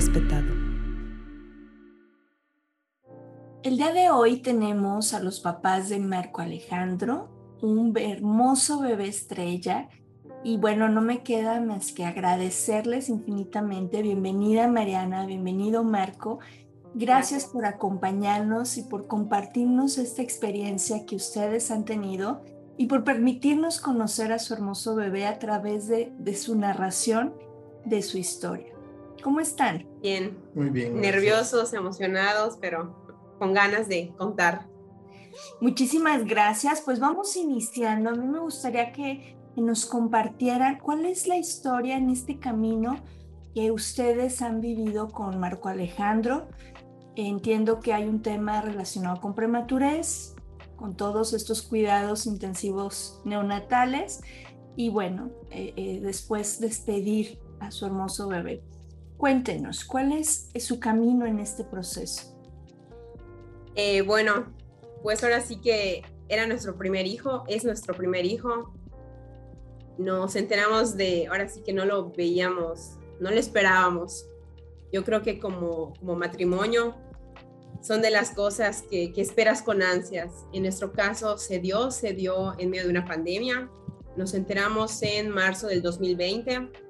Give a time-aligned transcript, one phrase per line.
[0.00, 0.54] Respetado.
[3.62, 9.90] El día de hoy tenemos a los papás de Marco Alejandro, un hermoso bebé estrella.
[10.42, 14.00] Y bueno, no me queda más que agradecerles infinitamente.
[14.00, 16.38] Bienvenida Mariana, bienvenido Marco.
[16.94, 22.40] Gracias por acompañarnos y por compartirnos esta experiencia que ustedes han tenido
[22.78, 27.34] y por permitirnos conocer a su hermoso bebé a través de, de su narración
[27.84, 28.79] de su historia.
[29.22, 29.86] ¿Cómo están?
[30.00, 30.38] Bien.
[30.54, 31.00] Muy bien.
[31.00, 33.06] Nerviosos, emocionados, pero
[33.38, 34.66] con ganas de contar.
[35.60, 36.80] Muchísimas gracias.
[36.80, 38.10] Pues vamos iniciando.
[38.10, 42.96] A mí me gustaría que nos compartieran cuál es la historia en este camino
[43.54, 46.48] que ustedes han vivido con Marco Alejandro.
[47.16, 50.34] Entiendo que hay un tema relacionado con prematurez,
[50.76, 54.20] con todos estos cuidados intensivos neonatales
[54.76, 58.62] y bueno, eh, eh, después despedir a su hermoso bebé.
[59.20, 62.34] Cuéntenos, ¿cuál es su camino en este proceso?
[63.74, 64.46] Eh, bueno,
[65.02, 68.72] pues ahora sí que era nuestro primer hijo, es nuestro primer hijo.
[69.98, 74.26] Nos enteramos de, ahora sí que no lo veíamos, no lo esperábamos.
[74.90, 76.96] Yo creo que como, como matrimonio
[77.82, 80.32] son de las cosas que, que esperas con ansias.
[80.54, 83.70] En nuestro caso se dio, se dio en medio de una pandemia.
[84.16, 86.89] Nos enteramos en marzo del 2020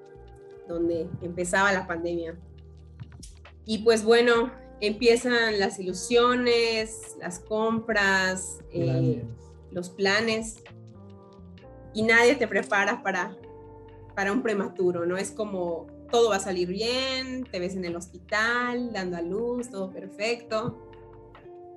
[0.74, 2.36] donde empezaba la pandemia.
[3.66, 4.50] Y pues bueno,
[4.80, 9.22] empiezan las ilusiones, las compras, eh,
[9.70, 10.62] los planes,
[11.92, 13.36] y nadie te prepara para,
[14.14, 15.16] para un prematuro, ¿no?
[15.16, 19.70] Es como todo va a salir bien, te ves en el hospital, dando a luz,
[19.70, 20.86] todo perfecto.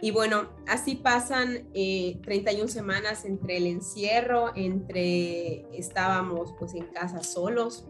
[0.02, 7.24] Y bueno, así pasan 31 eh, semanas entre el encierro, entre estábamos pues en casa
[7.24, 7.88] solos,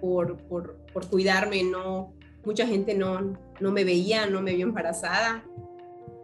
[0.00, 5.44] por, por, cuidarme, no, mucha gente no, no me veía, no me vio embarazada.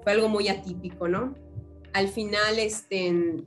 [0.03, 1.35] Fue algo muy atípico, ¿no?
[1.93, 3.45] Al final, este,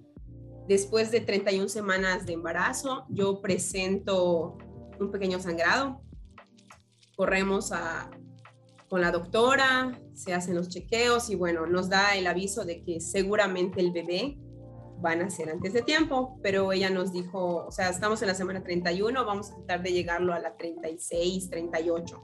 [0.67, 4.57] después de 31 semanas de embarazo, yo presento
[4.99, 6.01] un pequeño sangrado.
[7.15, 8.09] Corremos a,
[8.89, 12.99] con la doctora, se hacen los chequeos y bueno, nos da el aviso de que
[12.99, 14.37] seguramente el bebé
[15.01, 18.35] van a ser antes de tiempo, pero ella nos dijo, o sea, estamos en la
[18.35, 22.23] semana 31, vamos a tratar de llegarlo a la 36, 38.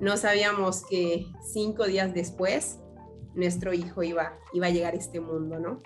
[0.00, 2.78] No sabíamos que cinco días después
[3.34, 5.82] nuestro hijo iba, iba a llegar a este mundo, ¿no?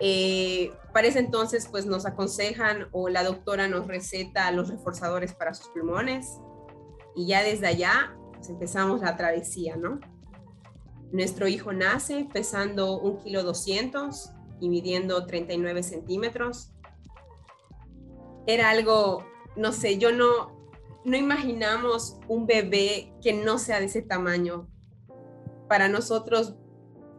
[0.00, 5.54] Eh, para ese entonces, pues nos aconsejan o la doctora nos receta los reforzadores para
[5.54, 6.38] sus pulmones
[7.14, 10.00] y ya desde allá pues, empezamos la travesía, ¿no?
[11.12, 14.30] Nuestro hijo nace pesando un kilo 200
[14.60, 16.72] y midiendo 39 centímetros.
[18.46, 19.24] Era algo,
[19.54, 20.56] no sé, yo no,
[21.04, 24.68] no imaginamos un bebé que no sea de ese tamaño.
[25.68, 26.56] Para nosotros,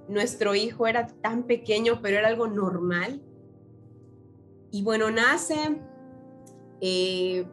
[0.07, 3.21] nuestro hijo era tan pequeño, pero era algo normal.
[4.71, 5.79] Y bueno, nace
[6.81, 7.47] eh,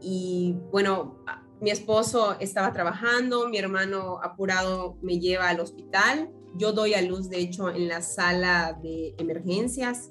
[0.00, 1.24] y bueno,
[1.60, 7.28] mi esposo estaba trabajando, mi hermano apurado me lleva al hospital, yo doy a luz
[7.28, 10.10] de hecho en la sala de emergencias,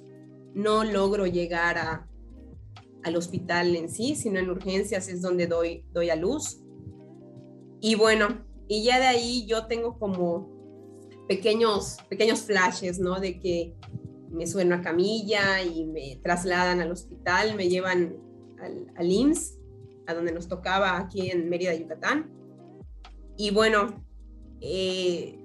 [0.53, 2.07] no logro llegar a,
[3.03, 6.61] al hospital en sí, sino en urgencias es donde doy, doy a luz.
[7.81, 10.49] Y bueno, y ya de ahí yo tengo como
[11.27, 13.19] pequeños, pequeños flashes, ¿no?
[13.19, 13.73] De que
[14.29, 18.17] me suena a camilla y me trasladan al hospital, me llevan
[18.59, 19.58] al, al IMSS
[20.09, 22.31] a donde nos tocaba aquí en Mérida, Yucatán.
[23.37, 24.03] Y bueno,
[24.59, 25.39] eh,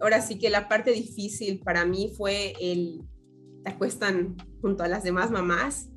[0.00, 3.02] ahora sí que la parte difícil para mí fue el,
[3.64, 3.76] te
[4.60, 5.88] junto a las demás mamás,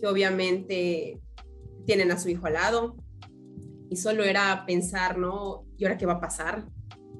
[0.00, 1.20] que obviamente
[1.84, 2.96] tienen a su hijo al lado,
[3.90, 5.66] y solo era pensar, ¿no?
[5.76, 6.66] ¿Y ahora qué va a pasar?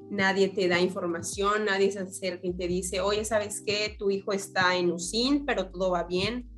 [0.09, 3.95] Nadie te da información, nadie se acerca y te dice, oye, ¿sabes qué?
[3.99, 6.56] Tu hijo está en USIN, pero todo va bien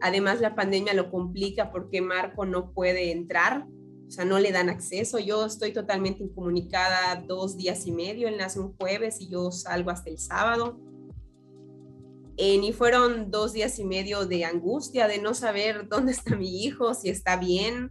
[0.00, 3.66] Además, la pandemia lo complica porque Marco no puede entrar
[4.06, 5.18] o sea, no le dan acceso.
[5.18, 9.90] Yo estoy totalmente incomunicada dos días y medio, él nace un jueves y yo salgo
[9.90, 10.78] hasta el sábado.
[12.36, 16.64] Eh, y fueron dos días y medio de angustia, de no saber dónde está mi
[16.64, 17.90] hijo, si está bien,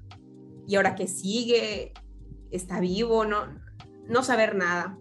[0.67, 1.93] y ahora que sigue,
[2.51, 3.47] está vivo, no,
[4.07, 4.97] no saber nada.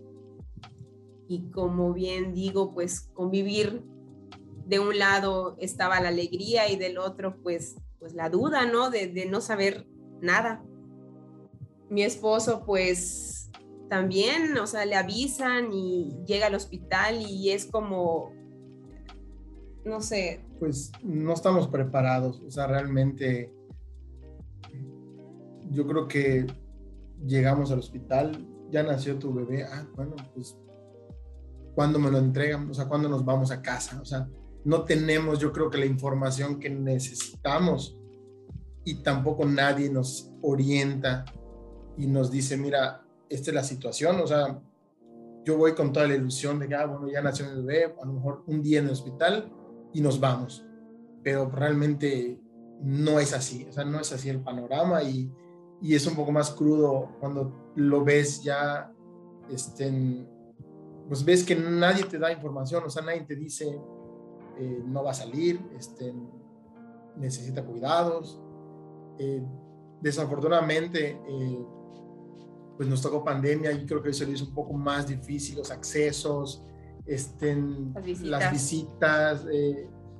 [1.28, 3.82] Y como bien digo, pues convivir
[4.66, 8.90] de un lado estaba la alegría y del otro pues, pues la duda, ¿no?
[8.90, 9.86] De, de no saber
[10.20, 10.64] nada.
[11.90, 13.50] Mi esposo pues
[13.88, 18.32] también, o sea, le avisan y llega al hospital y es como,
[19.84, 20.44] no sé.
[20.58, 23.52] Pues no estamos preparados, o sea, realmente
[25.70, 26.46] yo creo que
[27.26, 30.56] llegamos al hospital, ya nació tu bebé, ah, bueno, pues,
[31.74, 32.70] ¿cuándo me lo entregan?
[32.70, 34.00] O sea, ¿cuándo nos vamos a casa?
[34.00, 34.28] O sea,
[34.64, 37.98] no tenemos, yo creo que la información que necesitamos.
[38.84, 41.24] Y tampoco nadie nos orienta
[41.96, 44.60] y nos dice, mira, esta es la situación, o sea,
[45.44, 48.06] yo voy con toda la ilusión de que, ah, bueno, ya nació el bebé, a
[48.06, 49.52] lo mejor un día en el hospital
[49.92, 50.66] y nos vamos,
[51.22, 52.40] pero realmente
[52.82, 55.02] no es así, o sea, no es así el panorama.
[55.02, 55.30] Y,
[55.80, 58.92] y es un poco más crudo cuando lo ves ya,
[59.50, 60.26] este,
[61.08, 63.78] pues ves que nadie te da información, o sea, nadie te dice,
[64.58, 66.14] eh, no va a salir, este,
[67.16, 68.40] necesita cuidados.
[69.18, 69.42] Eh,
[70.00, 71.66] desafortunadamente, eh,
[72.76, 76.64] pues nos tocó pandemia y creo que eso hizo un poco más difícil los accesos,
[77.06, 77.56] este,
[78.22, 79.46] las visitas.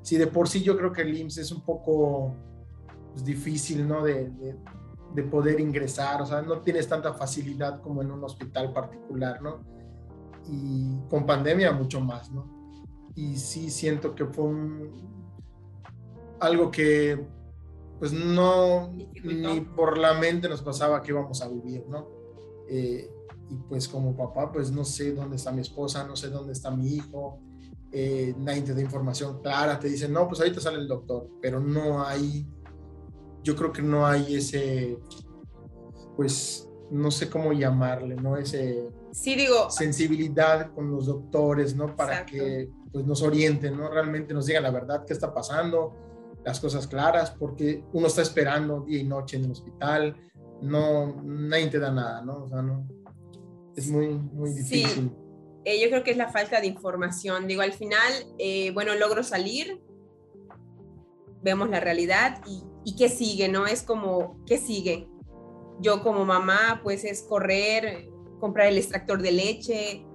[0.02, 2.34] sí, de por sí yo creo que el IMSS es un poco
[3.12, 4.04] pues, difícil, ¿no?
[4.04, 4.30] De,
[5.14, 9.60] de poder ingresar, o sea, no tienes tanta facilidad como en un hospital particular, ¿no?
[10.48, 12.53] Y con pandemia mucho más, ¿no?
[13.14, 14.52] Y sí siento que fue
[16.40, 17.25] algo que
[17.99, 22.08] pues no ni por la mente nos pasaba que íbamos a vivir, ¿no?
[22.69, 23.11] Eh,
[23.49, 26.70] y pues como papá, pues no sé dónde está mi esposa, no sé dónde está
[26.70, 27.40] mi hijo,
[27.93, 31.61] eh, nadie te da información clara, te dicen, no, pues ahorita sale el doctor, pero
[31.61, 32.46] no hay
[33.44, 34.99] yo creo que no hay ese,
[36.16, 38.37] pues, no sé cómo llamarle, ¿no?
[38.37, 38.88] Ese...
[39.12, 39.70] Sí, digo...
[39.70, 41.94] Sensibilidad con los doctores, ¿no?
[41.94, 43.91] Para que pues, nos orienten, ¿no?
[43.91, 45.93] Realmente nos digan la verdad, qué está pasando,
[46.44, 50.17] las cosas claras, porque uno está esperando día y noche en el hospital,
[50.62, 52.44] no, nadie te da nada, ¿no?
[52.44, 52.87] O sea, no,
[53.75, 55.11] es muy, muy difícil.
[55.11, 55.12] Sí.
[55.64, 57.49] Eh, yo creo que es la falta de información.
[57.49, 59.82] Digo, al final, eh, bueno, logro salir,
[61.43, 63.67] vemos la realidad y, y qué sigue, ¿no?
[63.67, 65.08] Es como, ¿qué sigue?
[65.81, 68.08] Yo como mamá, pues es correr,
[68.38, 70.06] comprar el extractor de leche,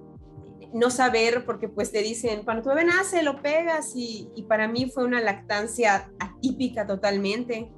[0.72, 4.68] no saber, porque pues te dicen, cuando tu bebé nace, lo pegas y, y para
[4.68, 7.72] mí fue una lactancia atípica totalmente.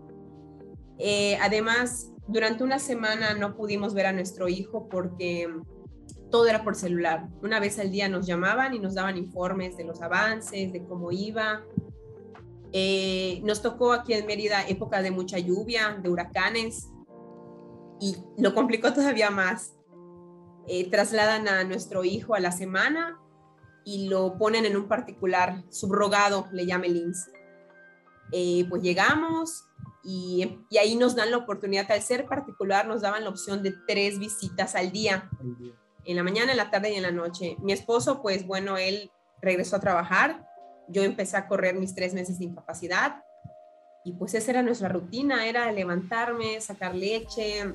[0.98, 5.48] Eh, además, durante una semana no pudimos ver a nuestro hijo porque
[6.30, 7.28] todo era por celular.
[7.42, 11.12] Una vez al día nos llamaban y nos daban informes de los avances, de cómo
[11.12, 11.62] iba.
[12.72, 16.88] Eh, nos tocó aquí en Mérida época de mucha lluvia, de huracanes,
[18.00, 19.74] y lo complicó todavía más.
[20.68, 23.18] Eh, trasladan a nuestro hijo a la semana
[23.84, 27.30] y lo ponen en un particular subrogado, le llama el INS.
[28.30, 29.64] Eh, pues llegamos
[30.04, 33.74] y, y, ahí nos dan la oportunidad, al ser particular, nos daban la opción de
[33.86, 35.28] tres visitas al día,
[36.04, 37.56] en la mañana, en la tarde y en la noche.
[37.60, 40.46] Mi esposo, pues bueno, él regresó a trabajar,
[40.88, 43.22] yo empecé a correr mis tres meses de incapacidad
[44.04, 47.74] y pues esa era nuestra rutina, era levantarme, sacar leche,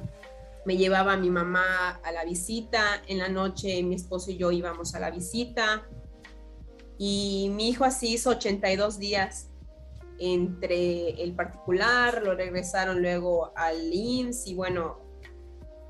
[0.65, 4.95] me llevaba mi mamá a la visita, en la noche mi esposo y yo íbamos
[4.95, 5.87] a la visita
[6.97, 9.49] y mi hijo así hizo 82 días
[10.19, 14.99] entre el particular, lo regresaron luego al IMSS y bueno,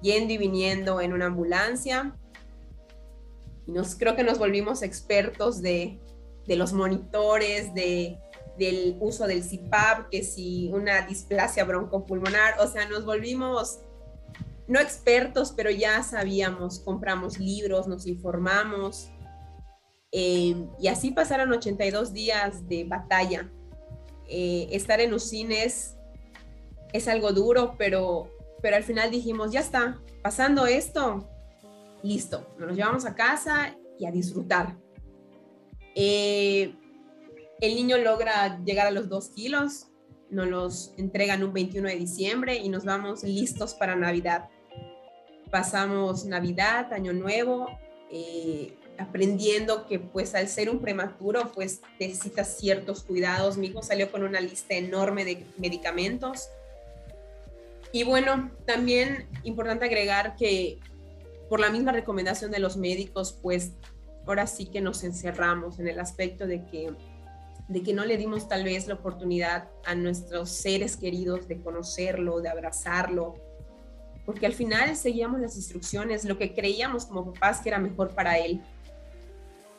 [0.02, 2.18] yendo y viniendo en una ambulancia.
[3.66, 6.00] Y nos, creo que nos volvimos expertos de,
[6.46, 8.20] de los monitores, de,
[8.58, 13.80] del uso del CPAP, que si una displasia broncopulmonar, o sea, nos volvimos
[14.68, 19.10] no expertos, pero ya sabíamos, compramos libros, nos informamos,
[20.12, 23.52] eh, y así pasaron 82 días de batalla.
[24.28, 25.94] Eh, estar en UCIN es,
[27.08, 28.32] algo duro, pero,
[28.62, 31.30] pero al final dijimos, ya está, pasando esto,
[32.02, 34.76] listo, nos llevamos a casa y a disfrutar.
[35.94, 36.74] Eh,
[37.62, 39.90] el niño logra llegar a los dos kilos,
[40.32, 44.50] nos los entregan un 21 de diciembre y nos vamos listos para Navidad.
[45.51, 47.68] Pasamos Navidad, Año Nuevo,
[48.12, 53.58] eh, aprendiendo que pues al ser un prematuro pues necesita ciertos cuidados.
[53.58, 56.50] Mi hijo salió con una lista enorme de medicamentos
[57.92, 60.80] Y bueno, también importante agregar que
[61.50, 63.72] por la misma recomendación de los médicos, pues
[64.25, 66.94] ahora sí que nos encerramos en el aspecto de que,
[67.70, 72.42] de que no le dimos tal vez la oportunidad a nuestros seres queridos de conocerlo,
[72.42, 73.36] de abrazarlo,
[74.28, 78.38] porque al final seguíamos las instrucciones, lo que creíamos como papás que era mejor para
[78.38, 78.62] él.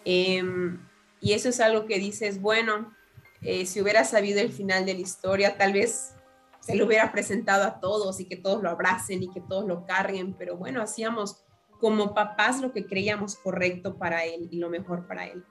[0.07, 0.81] Em,
[1.21, 2.95] y eso es algo que dices, bueno,
[3.43, 6.15] eh, si hubiera sabido el final de la historia, tal vez
[6.61, 9.85] se lo hubiera presentado a todos y que todos lo abracen y que todos lo
[9.85, 11.45] carguen, pero bueno, hacíamos
[11.79, 15.45] como papás lo que creíamos correcto para él y lo mejor para él.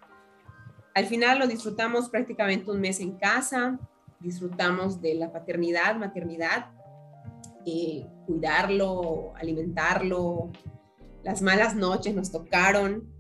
[0.95, 3.77] Al final lo disfrutamos prácticamente un mes en casa,
[4.19, 6.71] disfrutamos de la paternidad, maternidad,
[7.63, 10.51] eh, cuidarlo, alimentarlo.
[11.23, 13.11] Las malas noches nos tocaron.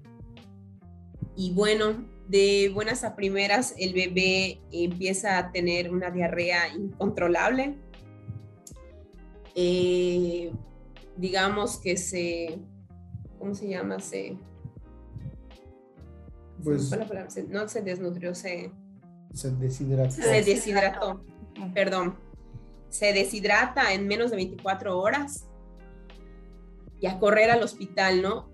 [1.35, 7.75] Y bueno, de buenas a primeras el bebé empieza a tener una diarrea incontrolable.
[9.55, 10.51] Eh,
[11.15, 12.59] digamos que se
[13.39, 13.99] ¿cómo se llama?
[13.99, 14.37] Se,
[16.63, 16.91] pues,
[17.49, 18.71] no se desnutrió, se,
[19.33, 20.11] se deshidrató.
[20.11, 21.23] Se deshidrató,
[21.73, 22.15] perdón.
[22.89, 25.47] Se deshidrata en menos de 24 horas
[26.99, 28.49] y a correr al hospital, ¿no?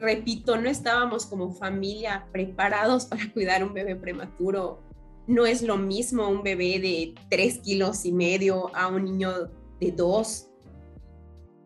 [0.00, 4.82] Repito, no estábamos como familia preparados para cuidar un bebé prematuro.
[5.26, 9.50] No es lo mismo un bebé de 3 kilos y medio a un niño
[9.80, 10.48] de 2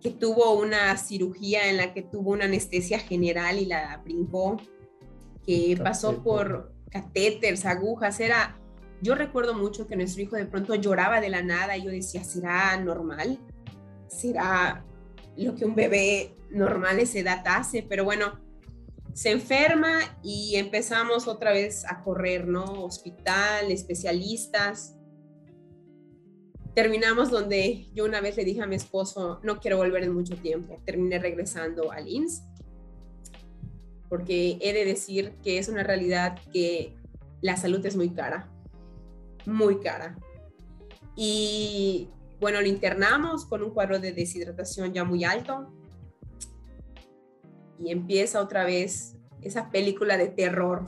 [0.01, 4.57] que tuvo una cirugía en la que tuvo una anestesia general y la brincó,
[5.45, 8.58] que pasó por catéteres, agujas, era,
[9.03, 12.25] yo recuerdo mucho que nuestro hijo de pronto lloraba de la nada y yo decía,
[12.25, 13.39] ¿será normal?
[14.09, 14.85] ¿Será
[15.37, 17.83] lo que un bebé normal esa edad hace?
[17.83, 18.41] Pero bueno,
[19.15, 22.85] se enferma y empezamos otra vez a correr, ¿no?
[22.85, 24.99] Hospital, especialistas
[26.79, 30.37] terminamos donde yo una vez le dije a mi esposo, no quiero volver en mucho
[30.37, 30.81] tiempo.
[30.85, 32.45] Terminé regresando al INS,
[34.09, 36.95] porque he de decir que es una realidad que
[37.41, 38.49] la salud es muy cara,
[39.49, 40.17] muy cara.
[41.17, 45.73] Y bueno, lo internamos con un cuadro de deshidratación ya muy alto
[47.81, 50.87] y empieza otra vez esa película de terror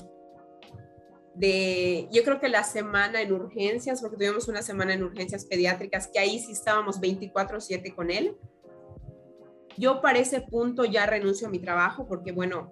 [1.35, 6.09] de, yo creo que la semana en urgencias, porque tuvimos una semana en urgencias pediátricas,
[6.09, 8.37] que ahí sí estábamos 24/7 con él.
[9.79, 12.71] Yo para ese punto ya renuncio a mi trabajo porque, bueno,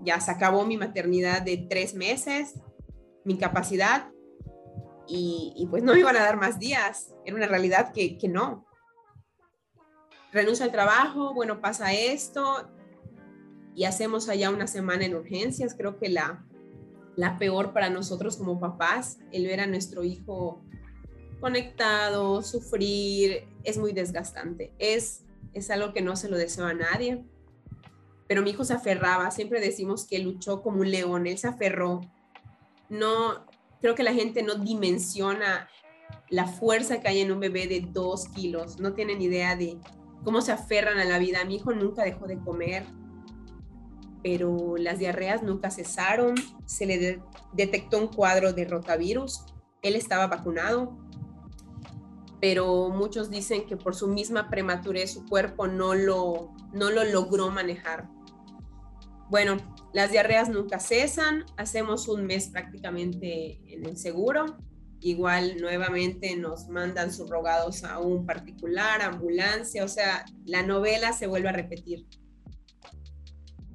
[0.00, 2.54] ya se acabó mi maternidad de tres meses,
[3.24, 4.10] mi capacidad,
[5.08, 7.14] y, pues no me iban a dar más días.
[7.24, 8.66] Era una realidad que, que no.
[10.32, 12.68] Renuncio al trabajo, bueno, pasa esto,
[13.76, 15.74] y hacemos allá una semana en urgencias.
[15.74, 16.44] Creo que la,
[17.14, 20.64] la peor para nosotros como papás, el ver a nuestro hijo
[21.40, 24.72] conectado, sufrir, es muy desgastante.
[24.78, 27.22] Es, es algo que no se lo deseo a nadie.
[28.26, 32.00] Pero mi hijo se aferraba, siempre decimos que luchó como un león, él se aferró.
[32.88, 33.44] No,
[33.80, 35.68] creo que la gente no dimensiona
[36.28, 39.78] la fuerza que hay en un bebé de dos kilos, no tienen idea de
[40.24, 41.44] cómo se aferran a la vida.
[41.44, 42.84] Mi hijo nunca dejó de comer,
[44.22, 46.34] pero las diarreas nunca cesaron.
[46.64, 49.44] Se le detectó un cuadro de rotavirus.
[49.82, 50.98] Él estaba vacunado,
[52.40, 57.50] pero muchos dicen que por su misma prematurez su cuerpo no lo, no lo logró
[57.50, 58.08] manejar.
[59.28, 59.56] Bueno,
[59.92, 61.44] las diarreas nunca cesan.
[61.56, 64.56] Hacemos un mes prácticamente en el seguro.
[65.00, 71.48] Igual nuevamente nos mandan subrogados a un particular, ambulancia, o sea, la novela se vuelve
[71.48, 72.06] a repetir.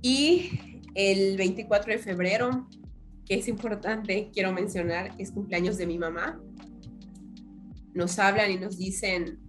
[0.02, 2.68] Y el 24 de febrero,
[3.26, 6.42] que es importante, quiero mencionar, es cumpleaños de mi mamá.
[7.94, 9.40] Nos hablan y nos dicen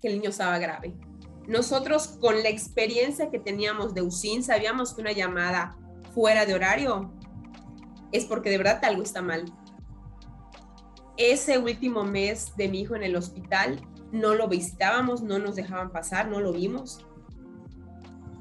[0.00, 0.94] que el niño estaba grave.
[1.46, 5.76] Nosotros con la experiencia que teníamos de USIN sabíamos que una llamada
[6.12, 7.12] fuera de horario
[8.10, 9.44] es porque de verdad algo está mal.
[11.16, 13.80] Ese último mes de mi hijo en el hospital
[14.12, 17.06] no lo visitábamos, no nos dejaban pasar, no lo vimos.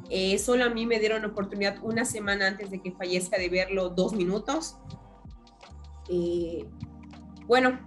[0.10, 3.90] Eh, solo a mí me dieron oportunidad una semana antes de que fallezca de verlo
[3.90, 4.78] dos minutos.
[6.10, 6.66] Eh,
[7.46, 7.80] bueno,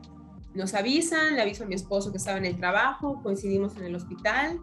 [0.55, 3.95] nos avisan, le aviso a mi esposo que estaba en el trabajo, coincidimos en el
[3.95, 4.61] hospital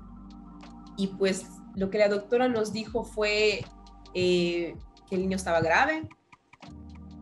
[0.98, 3.66] y pues lo que la doctora nos dijo fue
[4.14, 4.76] eh,
[5.10, 6.08] que el niño estaba grave,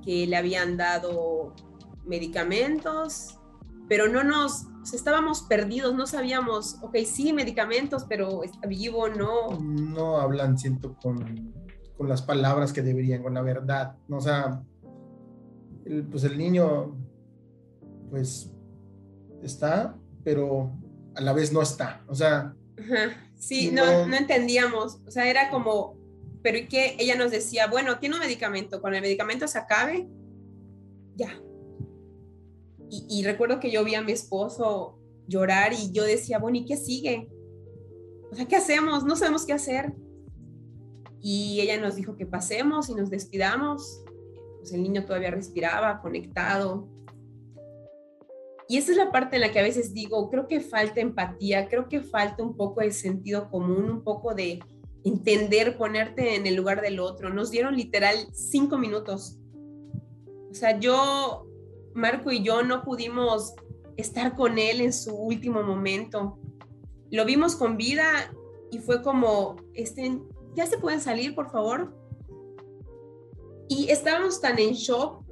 [0.03, 1.53] que le habían dado
[2.05, 3.39] medicamentos,
[3.89, 9.59] pero no nos, estábamos perdidos, no sabíamos, ok, sí, medicamentos, pero está vivo, no.
[9.59, 11.53] No hablan, siento, con,
[11.97, 13.95] con las palabras que deberían, con la verdad.
[14.09, 14.61] O sea,
[16.11, 16.95] pues el niño,
[18.09, 18.51] pues
[19.41, 20.71] está, pero
[21.15, 22.03] a la vez no está.
[22.07, 22.53] O sea...
[23.37, 24.99] Sí, no, no, entendíamos.
[25.05, 25.97] O sea, era como,
[26.41, 26.95] pero ¿y qué?
[26.97, 30.07] Ella nos decía, bueno, tiene un medicamento, cuando el medicamento se acabe,
[31.15, 31.41] ya.
[32.89, 34.97] Y, y recuerdo que yo vi a mi esposo
[35.27, 37.29] llorar y yo decía, bueno, ¿y qué sigue?
[38.31, 39.03] O sea, ¿qué hacemos?
[39.03, 39.93] No sabemos qué hacer.
[41.21, 44.03] Y ella nos dijo que pasemos y nos despidamos.
[44.59, 46.87] Pues el niño todavía respiraba, conectado.
[48.67, 51.67] Y esa es la parte en la que a veces digo, creo que falta empatía,
[51.67, 54.59] creo que falta un poco de sentido común, un poco de
[55.03, 57.29] entender, ponerte en el lugar del otro.
[57.29, 59.37] Nos dieron literal cinco minutos.
[60.49, 61.45] O sea, yo,
[61.93, 63.53] Marco y yo no pudimos
[63.97, 66.39] estar con él en su último momento.
[67.11, 68.33] Lo vimos con vida
[68.71, 69.57] y fue como,
[70.55, 71.93] ya se pueden salir, por favor.
[73.67, 75.22] Y estábamos tan en shock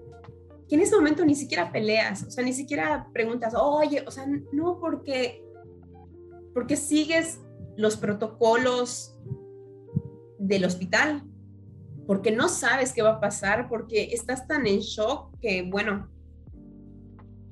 [0.71, 4.25] que en ese momento ni siquiera peleas, o sea, ni siquiera preguntas, oye, o sea,
[4.53, 5.43] no porque,
[6.53, 7.41] porque sigues
[7.75, 9.19] los protocolos
[10.39, 11.23] del hospital,
[12.07, 16.09] porque no sabes qué va a pasar, porque estás tan en shock que, bueno,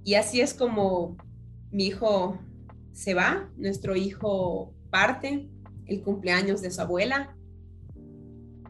[0.05, 1.17] y así es como
[1.71, 2.39] mi hijo
[2.93, 5.49] se va, nuestro hijo parte,
[5.87, 7.35] el cumpleaños de su abuela,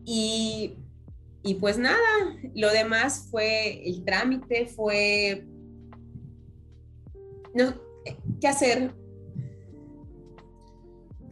[0.05, 0.73] y,
[1.43, 1.97] y pues nada,
[2.53, 5.47] lo demás fue el trámite, fue...
[7.53, 7.73] No,
[8.39, 8.93] ¿Qué hacer?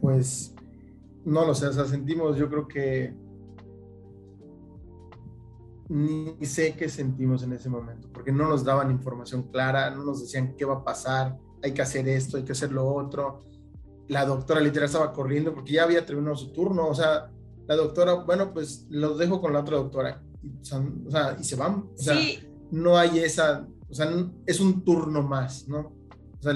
[0.00, 0.54] Pues
[1.24, 3.14] no lo sé, o sea, sentimos, yo creo que
[5.88, 10.20] ni sé qué sentimos en ese momento, porque no nos daban información clara, no nos
[10.20, 13.44] decían qué va a pasar, hay que hacer esto, hay que hacer lo otro.
[14.06, 17.30] La doctora literal estaba corriendo porque ya había terminado su turno, o sea,
[17.68, 20.22] la doctora, bueno, pues los dejo con la otra doctora.
[20.42, 21.90] Y, o sea, y se van.
[21.94, 22.16] O sea,
[22.70, 24.10] no hay esa, o sea,
[24.46, 25.92] es un turno más, ¿no?
[26.38, 26.54] O sea,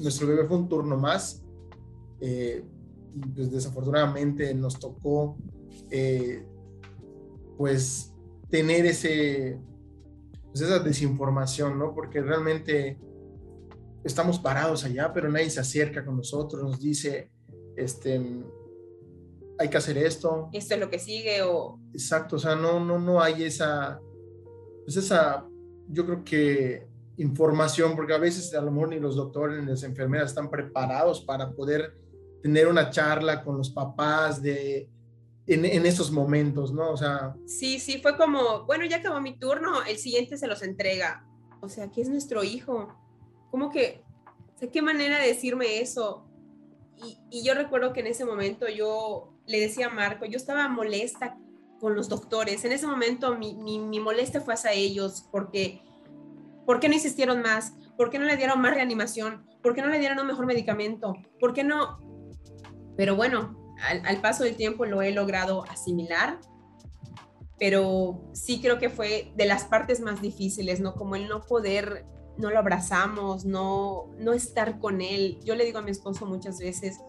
[0.00, 1.42] nuestro bebé fue un turno más.
[2.20, 2.62] Eh,
[3.14, 5.36] y pues desafortunadamente nos tocó,
[5.90, 6.44] eh,
[7.56, 8.12] pues,
[8.50, 9.58] tener ese,
[10.48, 11.94] pues esa desinformación, ¿no?
[11.94, 12.98] Porque realmente
[14.04, 17.30] estamos parados allá, pero nadie se acerca con nosotros, nos dice,
[17.76, 18.20] este,
[19.58, 20.48] hay que hacer esto.
[20.52, 21.80] Esto es lo que sigue o...
[21.92, 24.00] Exacto, o sea, no, no, no hay esa,
[24.84, 25.46] pues esa,
[25.88, 29.82] yo creo que información, porque a veces a lo mejor ni los doctores ni las
[29.82, 31.96] enfermeras están preparados para poder
[32.42, 34.88] tener una charla con los papás de,
[35.46, 36.92] en, en esos momentos, ¿no?
[36.92, 37.34] O sea...
[37.46, 41.26] Sí, sí, fue como, bueno, ya acabó mi turno, el siguiente se los entrega.
[41.60, 42.94] O sea, aquí es nuestro hijo.
[43.50, 44.04] ¿Cómo que,
[44.54, 46.24] o sea, qué manera de decirme eso?
[47.04, 51.36] Y, y yo recuerdo que en ese momento yo le decía Marco, yo estaba molesta
[51.80, 52.64] con los doctores.
[52.64, 55.82] En ese momento mi, mi, molestia fue hacia ellos porque,
[56.66, 57.72] ¿por qué no insistieron más?
[57.96, 59.46] ¿Por qué no le dieron más reanimación?
[59.62, 61.14] ¿Por qué no le dieron un mejor medicamento?
[61.40, 61.98] ¿Por qué no?
[62.96, 66.38] Pero bueno, al, al paso del tiempo lo he logrado asimilar,
[67.58, 70.94] pero sí creo que fue de las partes más difíciles, ¿no?
[70.94, 72.04] Como el no poder,
[72.36, 75.40] no lo abrazamos, no, no estar con él.
[75.44, 77.00] Yo le digo a mi esposo muchas veces,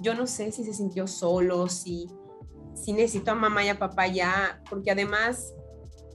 [0.00, 2.08] yo no sé si se sintió solo, si,
[2.74, 5.54] si necesitó a mamá y a papá ya, porque además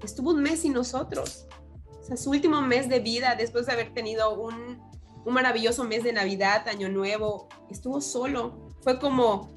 [0.04, 1.48] estuvo un mes sin nosotros.
[2.00, 4.82] O sea, su último mes de vida, después de haber tenido un,
[5.26, 8.74] un maravilloso mes de Navidad, Año Nuevo, estuvo solo.
[8.82, 9.50] Fue como,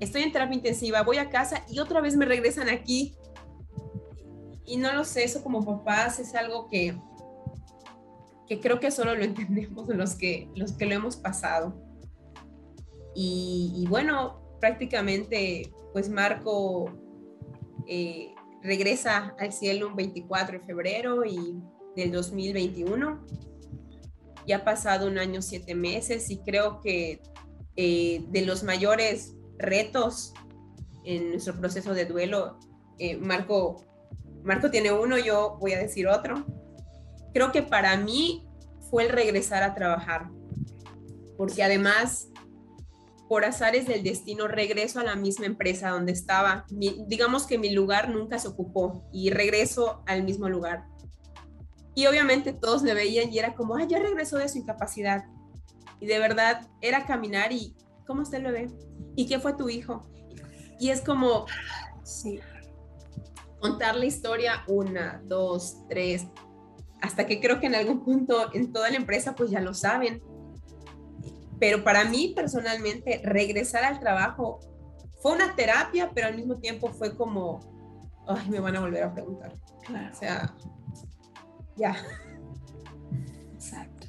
[0.00, 3.16] estoy en terapia intensiva, voy a casa y otra vez me regresan aquí.
[4.64, 6.98] Y no lo sé, eso como papás es algo que,
[8.46, 11.87] que creo que solo lo entendemos los que, los que lo hemos pasado.
[13.20, 16.88] Y, bueno, prácticamente pues Marco
[17.88, 21.60] eh, regresa al cielo un 24 de febrero y
[21.96, 23.26] del 2021.
[24.46, 27.20] Ya ha pasado un año, siete meses y creo que
[27.74, 30.32] eh, de los mayores retos
[31.02, 32.60] en nuestro proceso de duelo,
[33.00, 33.84] eh, Marco,
[34.44, 36.46] Marco tiene uno, yo voy a decir otro.
[37.34, 38.46] Creo que para mí
[38.88, 40.30] fue el regresar a trabajar,
[41.36, 42.27] porque además
[43.28, 46.64] por azares del destino regreso a la misma empresa donde estaba.
[46.70, 50.86] digamos que mi lugar nunca se ocupó y regreso al mismo lugar.
[51.94, 55.24] Y obviamente todos me veían y era como, ah, ya regresó de su incapacidad.
[56.00, 58.70] Y de verdad era caminar y, ¿cómo usted lo ve?
[59.16, 60.08] ¿Y qué fue tu hijo?
[60.78, 61.46] Y es como,
[62.04, 62.38] sí,
[63.60, 66.26] contar la historia una, dos, tres,
[67.02, 70.22] hasta que creo que en algún punto en toda la empresa pues ya lo saben
[71.58, 74.60] pero para mí personalmente, regresar al trabajo
[75.20, 77.60] fue una terapia, pero al mismo tiempo fue como,
[78.26, 79.52] ay, me van a volver a preguntar.
[80.12, 80.54] O sea,
[81.76, 81.96] ya.
[83.54, 84.06] Exacto.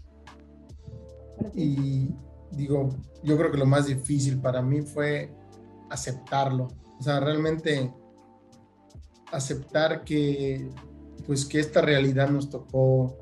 [1.53, 2.09] Y
[2.51, 2.89] digo,
[3.23, 5.33] yo creo que lo más difícil para mí fue
[5.89, 6.67] aceptarlo.
[6.99, 7.93] O sea, realmente
[9.31, 10.69] aceptar que,
[11.25, 13.17] pues, que esta realidad nos tocó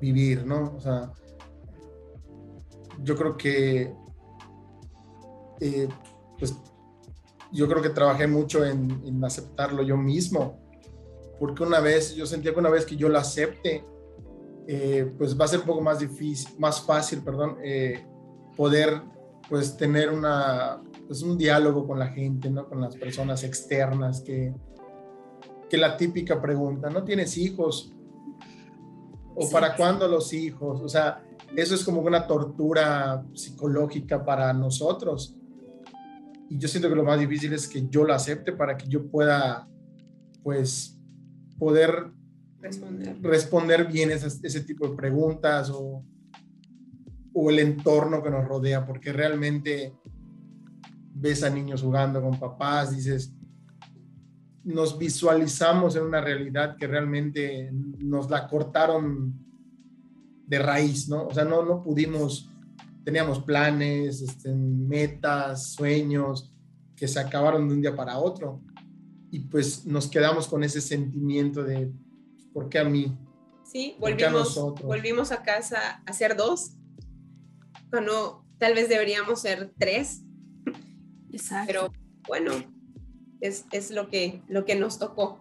[0.00, 0.74] vivir, ¿no?
[0.76, 1.12] O sea,
[3.02, 3.94] yo creo que,
[5.60, 5.88] eh,
[6.38, 6.56] pues,
[7.52, 10.60] yo creo que trabajé mucho en, aceptarlo yo mismo,
[11.38, 13.84] porque una vez, yo sentía que una vez que yo lo acepte,
[14.66, 18.06] eh, pues va a ser un poco más difícil, más fácil, perdón, eh,
[18.56, 19.02] poder
[19.48, 22.68] pues tener una, pues un diálogo con la gente, ¿no?
[22.68, 24.54] Con las personas externas que,
[25.68, 27.92] que la típica pregunta, ¿no tienes hijos?
[29.34, 30.80] ¿O para cuándo los hijos?
[30.80, 31.22] O sea,
[31.56, 35.36] eso es como una tortura psicológica para nosotros.
[36.48, 39.06] Y yo siento que lo más difícil es que yo lo acepte para que yo
[39.06, 39.68] pueda,
[40.42, 40.98] pues,
[41.58, 42.10] poder
[42.60, 46.04] responder, responder bien ese tipo de preguntas o,
[47.32, 49.94] o el entorno que nos rodea, porque realmente
[51.14, 53.34] ves a niños jugando con papás, dices,
[54.64, 59.34] nos visualizamos en una realidad que realmente nos la cortaron
[60.46, 61.26] de raíz, ¿no?
[61.26, 62.48] O sea, no, no pudimos,
[63.04, 66.52] teníamos planes, este, metas, sueños
[66.96, 68.60] que se acabaron de un día para otro.
[69.30, 71.90] Y pues nos quedamos con ese sentimiento de,
[72.52, 73.16] ¿por qué a mí?
[73.64, 76.72] Sí, volvimos, a volvimos a casa a ser dos,
[77.90, 80.22] cuando tal vez deberíamos ser tres.
[81.32, 81.66] Exacto.
[81.66, 81.92] Pero
[82.28, 82.52] bueno,
[83.40, 85.40] es, es lo, que, lo que nos tocó.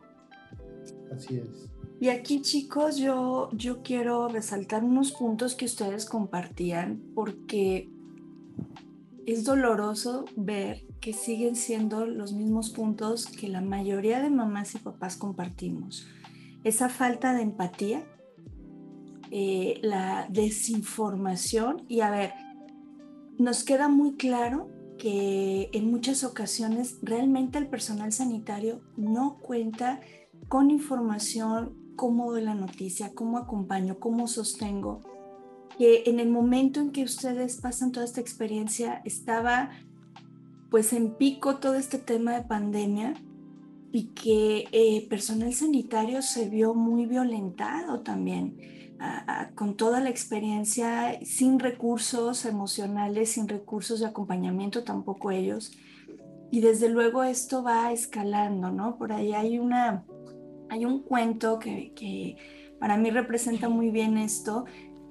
[1.13, 1.70] Así es.
[2.01, 7.91] Y aquí chicos, yo, yo quiero resaltar unos puntos que ustedes compartían porque
[9.27, 14.79] es doloroso ver que siguen siendo los mismos puntos que la mayoría de mamás y
[14.79, 16.07] papás compartimos.
[16.63, 18.03] Esa falta de empatía,
[19.29, 22.33] eh, la desinformación y a ver,
[23.37, 29.99] nos queda muy claro que en muchas ocasiones realmente el personal sanitario no cuenta
[30.47, 35.01] con información cómo doy la noticia, cómo acompaño, cómo sostengo,
[35.77, 39.71] que en el momento en que ustedes pasan toda esta experiencia estaba
[40.69, 43.13] pues en pico todo este tema de pandemia
[43.91, 48.57] y que eh, personal sanitario se vio muy violentado también
[49.55, 55.71] con toda la experiencia, sin recursos emocionales, sin recursos de acompañamiento tampoco ellos.
[56.51, 58.97] Y desde luego esto va escalando, ¿no?
[58.97, 60.05] Por ahí hay una
[60.71, 62.37] hay un cuento que,
[62.79, 64.63] para mí representa muy bien esto,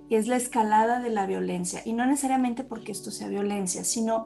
[0.08, 1.82] que es la escalada de la violencia.
[1.84, 4.24] Y no necesariamente porque esto sea violencia, sino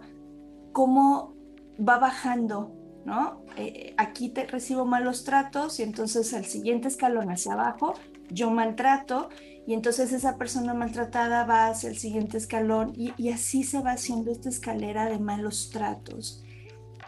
[0.73, 1.35] cómo
[1.77, 2.73] va bajando,
[3.05, 3.42] ¿no?
[3.57, 7.94] Eh, aquí te recibo malos tratos y entonces al siguiente escalón hacia abajo
[8.31, 9.29] yo maltrato
[9.66, 13.92] y entonces esa persona maltratada va hacia el siguiente escalón y, y así se va
[13.92, 16.43] haciendo esta escalera de malos tratos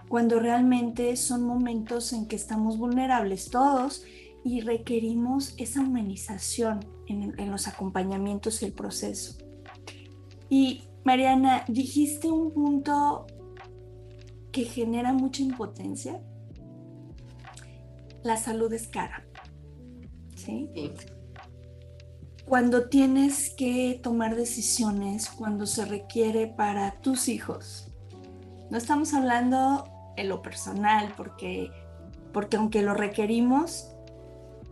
[0.08, 4.04] cuando realmente son momentos en que estamos vulnerables todos
[4.44, 9.38] y requerimos esa humanización en, los acompañamientos y el proceso.
[10.48, 13.26] Y Mariana, dijiste un punto
[14.52, 16.20] que genera mucha impotencia.
[18.22, 19.26] La salud es cara.
[20.36, 20.70] ¿sí?
[22.46, 27.92] Cuando tienes que tomar decisiones, cuando se requiere para tus hijos.
[28.70, 31.70] No estamos hablando en lo personal, porque,
[32.32, 33.92] porque aunque lo requerimos,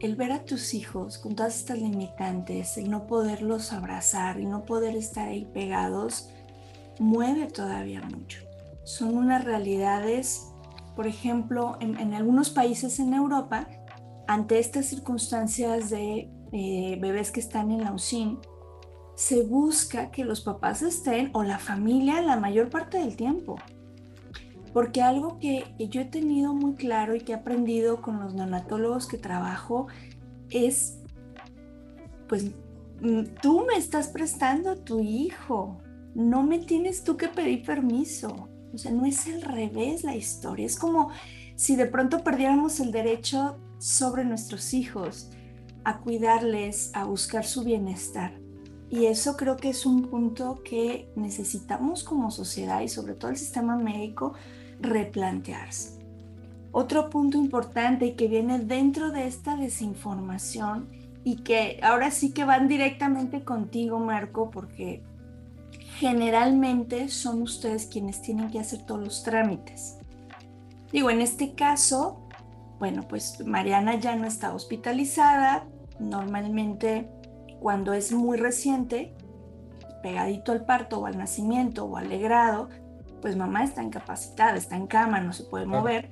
[0.01, 4.65] el ver a tus hijos con todas estas limitantes, el no poderlos abrazar, el no
[4.65, 6.31] poder estar ahí pegados,
[6.99, 8.41] mueve todavía mucho.
[8.83, 10.53] Son unas realidades,
[10.95, 13.69] por ejemplo, en, algunos países en Europa,
[14.27, 16.29] ante estas circunstancias de
[17.01, 18.39] bebés que están en la UCIN,
[19.15, 23.57] se busca que los papás estén o la familia la mayor parte del tiempo.
[24.75, 29.07] Porque algo que, yo he tenido muy claro y que he aprendido con los neonatólogos
[29.07, 29.87] que trabajo
[30.51, 30.99] es,
[32.29, 32.51] pues
[33.01, 35.79] mm, tú me estás prestando tu hijo,
[36.17, 38.49] no me tienes tú que pedir permiso.
[38.75, 41.11] O sea, no es al revés la historia, es como
[41.55, 45.31] si de pronto perdiéramos el derecho sobre nuestros hijos
[45.85, 48.33] a cuidarles, a buscar su bienestar.
[48.91, 53.37] Y eso creo que es un punto que necesitamos como sociedad y sobre todo el
[53.37, 54.35] sistema médico
[54.81, 55.99] replantearse.
[56.73, 60.89] Otro punto importante que viene dentro de esta desinformación
[61.23, 65.03] y que ahora sí que van directamente contigo, Marco, porque
[65.99, 69.99] generalmente son ustedes quienes tienen que hacer todos los trámites.
[70.93, 72.29] Digo, en este caso,
[72.79, 75.67] bueno, pues Mariana ya no está hospitalizada.
[75.99, 77.09] Normalmente
[77.61, 79.15] cuando es muy reciente,
[80.03, 82.69] pegadito al parto o al nacimiento o alegrado,
[83.25, 86.11] pues mamá está incapacitada, está en cama, no se puede mover,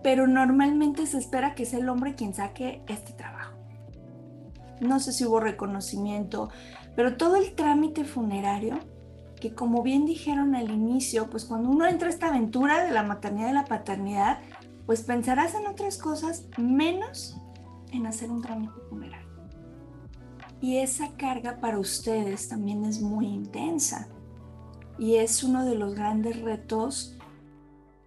[0.00, 3.56] pero normalmente se espera que sea el hombre quien saque este trabajo.
[4.80, 6.48] No sé si hubo reconocimiento,
[6.94, 8.78] pero todo el trámite funerario,
[9.40, 13.02] que como bien dijeron al inicio, pues cuando uno entra a esta aventura de la
[13.02, 14.38] maternidad y la paternidad,
[14.86, 17.40] pues pensarás en otras cosas menos
[17.90, 19.28] en hacer un trámite funerario.
[20.60, 24.06] Y esa carga para ustedes también es muy intensa
[25.00, 27.16] y es uno de los grandes retos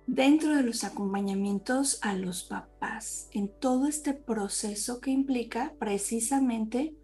[0.06, 6.95] dentro de los acompañamientos a los papás en todo este proceso que implica precisamente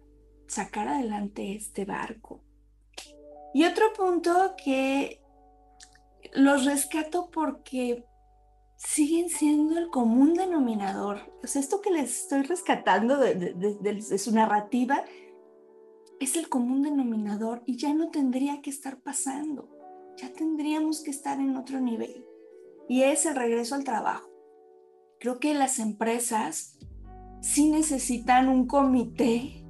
[0.46, 2.40] sacar adelante este barco.
[3.52, 5.20] Y otro punto que
[6.34, 8.04] los rescato porque
[8.76, 11.34] siguen siendo el común denominador.
[11.42, 15.04] O esto que les estoy rescatando de, su narrativa
[16.20, 19.68] es el común denominador y ya no tendría que estar pasando
[20.20, 22.26] ya tendríamos que estar en otro nivel.
[22.88, 24.28] Y es el regreso al trabajo.
[25.18, 26.78] Creo que las empresas
[27.40, 29.64] sí necesitan un comité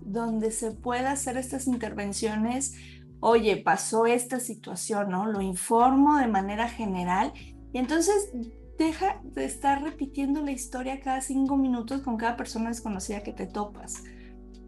[0.00, 2.74] donde se pueda hacer estas intervenciones.
[3.20, 5.26] Oye, pasó esta situación, ¿no?
[5.26, 7.32] Lo informo de manera general
[7.72, 8.32] y entonces
[8.78, 13.46] deja de estar repitiendo la historia cada cinco minutos con cada persona desconocida que te
[13.46, 14.02] topas.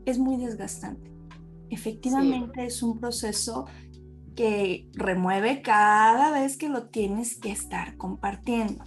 [0.04, 1.10] Es muy desgastante.
[1.70, 3.66] Efectivamente es un proceso
[4.34, 8.84] que remueve cada vez que lo tienes que estar compartiendo.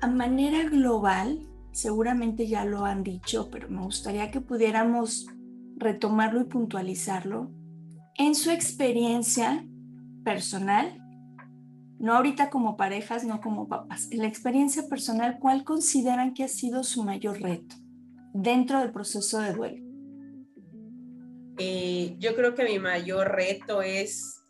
[0.00, 1.40] A manera global,
[1.72, 5.26] seguramente ya lo han dicho, pero me gustaría que pudiéramos
[5.76, 7.50] retomarlo y puntualizarlo.
[8.16, 9.66] En su experiencia
[10.24, 11.00] personal,
[11.98, 16.48] no ahorita como parejas, no como papás, en la experiencia personal, ¿cuál consideran que ha
[16.48, 17.76] sido su mayor reto
[18.32, 19.83] dentro del proceso de duelo?
[21.58, 24.40] Eh, yo creo que mi mayor reto es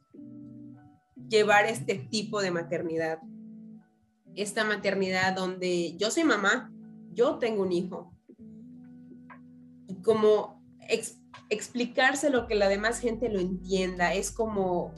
[1.29, 3.19] llevar este tipo de maternidad.
[4.35, 6.73] Esta maternidad donde yo soy mamá,
[7.13, 8.13] yo tengo un hijo.
[9.87, 10.63] Y como
[11.51, 14.93] explicarse lo que la demás gente lo entienda, es como,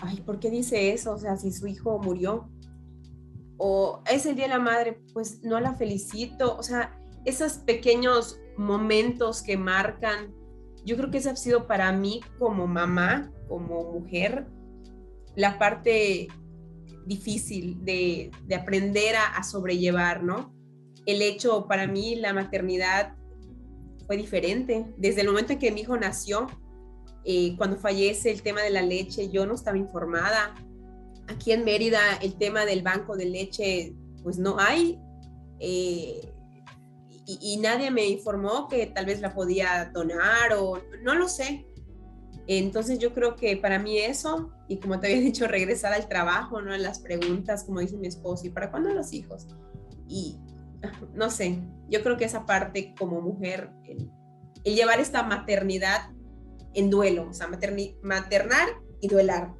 [0.00, 1.12] ay, ¿por qué dice eso?
[1.14, 2.50] O sea, si su hijo murió.
[3.56, 6.56] O es el Día de la Madre, pues no la felicito.
[6.56, 10.34] O sea, esos pequeños momentos que marcan
[10.84, 14.46] yo creo que esa ha sido para mí como mamá, como mujer,
[15.36, 16.28] la parte
[17.06, 20.54] difícil de, aprender a, sobrellevar, ¿no?
[21.06, 23.14] El hecho, para mí, la maternidad
[24.06, 24.86] fue diferente.
[24.96, 26.46] Desde el momento en que mi hijo nació,
[27.24, 30.54] eh, cuando fallece el tema de la leche, yo no estaba informada.
[31.28, 34.98] Aquí en Mérida, el tema del banco de leche, pues no hay.
[35.58, 36.31] Eh,
[37.40, 41.66] y, nadie me informó que tal vez la podía donar o no lo sé.
[42.46, 46.60] Entonces yo creo que para mí eso, y como te había dicho, regresar al trabajo,
[46.60, 46.76] ¿no?
[46.76, 49.46] Las preguntas, como dice mi esposo, ¿y para cuándo los hijos?
[50.08, 50.38] Y
[51.14, 54.10] no sé, yo creo que esa parte como mujer, el,
[54.64, 56.10] llevar esta maternidad
[56.74, 58.68] en duelo, o sea, maternar
[59.00, 59.54] y duelar.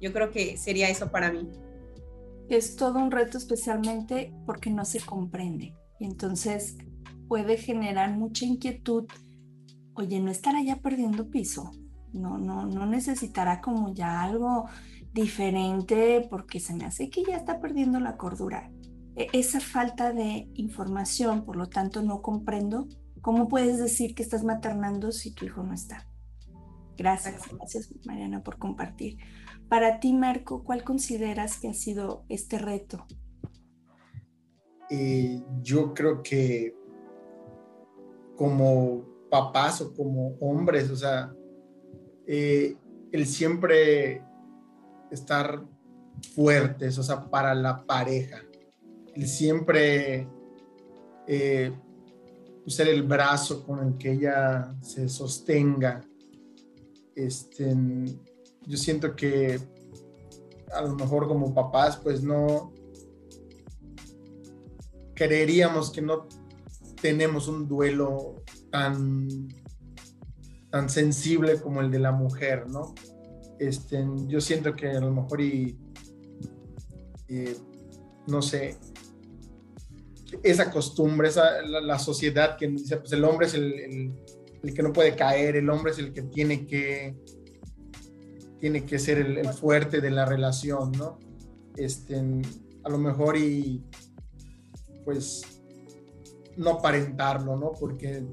[0.00, 1.48] Yo creo que sería eso para mí.
[2.48, 5.74] Es todo un reto especialmente porque no se comprende.
[5.98, 6.76] Y entonces
[7.28, 9.04] puede generar mucha inquietud.
[9.94, 11.70] Oye, no estará ya perdiendo piso.
[12.12, 14.66] No, no, no necesitará como ya algo
[15.12, 18.70] diferente porque se me hace que ya está perdiendo la cordura.
[19.16, 22.88] E, esa falta de información, por lo tanto, no comprendo
[23.20, 26.06] cómo puedes decir que estás maternando si tu hijo no está.
[26.96, 29.18] Gracias, gracias Mariana por compartir.
[29.68, 33.06] Para ti, Marco, ¿cuál consideras que ha sido este reto?
[34.90, 36.74] Eh, yo creo que
[38.36, 41.34] como papás o como hombres, o sea,
[42.26, 42.76] eh,
[43.12, 44.22] el siempre
[45.10, 45.62] estar
[46.34, 48.42] fuertes, o sea, para la pareja,
[49.14, 50.28] el siempre
[51.26, 51.72] eh,
[52.66, 56.00] ser el brazo con el que ella se sostenga.
[57.14, 57.74] Este,
[58.66, 59.60] yo siento que
[60.72, 62.72] a lo mejor como papás, pues no
[65.14, 66.26] creeríamos que no
[67.04, 69.28] tenemos un duelo tan,
[70.70, 72.94] tan sensible como el de la mujer, ¿no?
[73.58, 75.78] Este, yo siento que a lo mejor y,
[78.26, 78.78] no sé,
[80.42, 84.14] esa costumbre, esa, la, sociedad que dice, pues el hombre es el,
[84.74, 87.14] que no puede caer, el hombre es el que tiene que,
[88.60, 91.18] tiene que ser el, fuerte de la relación, ¿no?
[91.76, 92.16] Este,
[92.82, 93.84] a lo mejor y
[95.04, 95.53] pues
[96.56, 97.72] no aparentarlo, ¿no?
[97.72, 98.24] Porque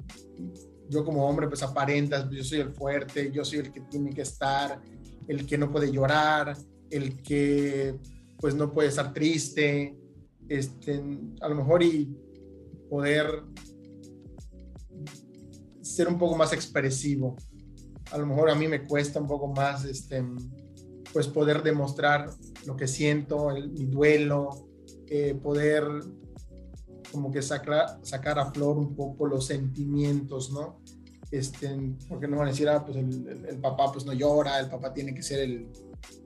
[0.89, 4.21] yo como hombre pues aparentas, yo soy el fuerte, yo soy el que tiene que
[4.21, 4.81] estar,
[5.27, 6.57] el que no puede llorar,
[6.89, 7.95] el que
[8.37, 9.95] pues no puede estar triste,
[10.49, 11.01] este,
[11.39, 12.13] a lo mejor y
[12.89, 13.43] poder
[15.81, 17.37] ser un poco más expresivo.
[18.11, 20.23] A lo mejor a mí me cuesta un poco más, este,
[21.13, 22.29] pues poder demostrar
[22.65, 24.49] lo que siento, el, mi duelo,
[25.07, 25.83] eh, poder
[27.11, 30.81] como que sacar, sacar a flor un poco los sentimientos, ¿no?
[31.31, 31.69] Este,
[32.09, 35.13] porque no van a decir, ah, pues el, papá pues no llora, el papá tiene
[35.13, 35.71] que ser el,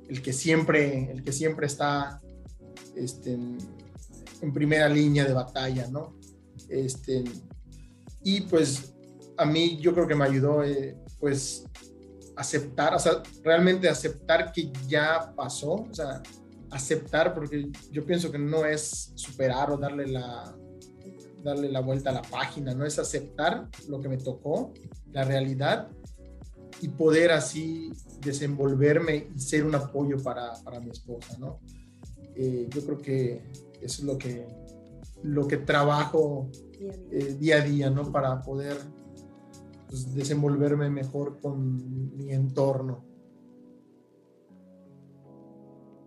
[0.10, 2.22] el que siempre, el que siempre está
[2.96, 3.34] este,
[4.42, 6.16] en primera línea de batalla, ¿no?
[6.70, 7.24] Este,
[8.24, 8.96] y pues
[9.38, 11.66] a mí yo creo que me ayudó, eh, pues,
[12.36, 16.22] aceptar, o sea, realmente aceptar que ya pasó, o sea,
[16.72, 20.56] aceptar, porque yo pienso que no es superar o darle la,
[21.46, 24.74] darle la vuelta a la página, no es aceptar lo que me tocó,
[25.12, 25.90] la realidad,
[26.82, 31.60] y poder así desenvolverme y ser un apoyo para, para mi esposa, ¿no?
[32.36, 33.44] Eh, yo creo que
[33.82, 34.46] eso es lo que,
[35.24, 36.50] lo que trabajo
[37.40, 38.12] día a día, eh, ¿no?
[38.12, 38.78] Para poder
[39.88, 43.06] pues, desenvolverme mejor con mi entorno.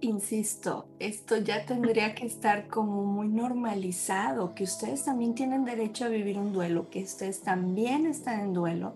[0.00, 6.08] Insisto, esto ya tendría que estar como muy normalizado, que ustedes también tienen derecho a
[6.08, 8.94] vivir un duelo, que ustedes también están en duelo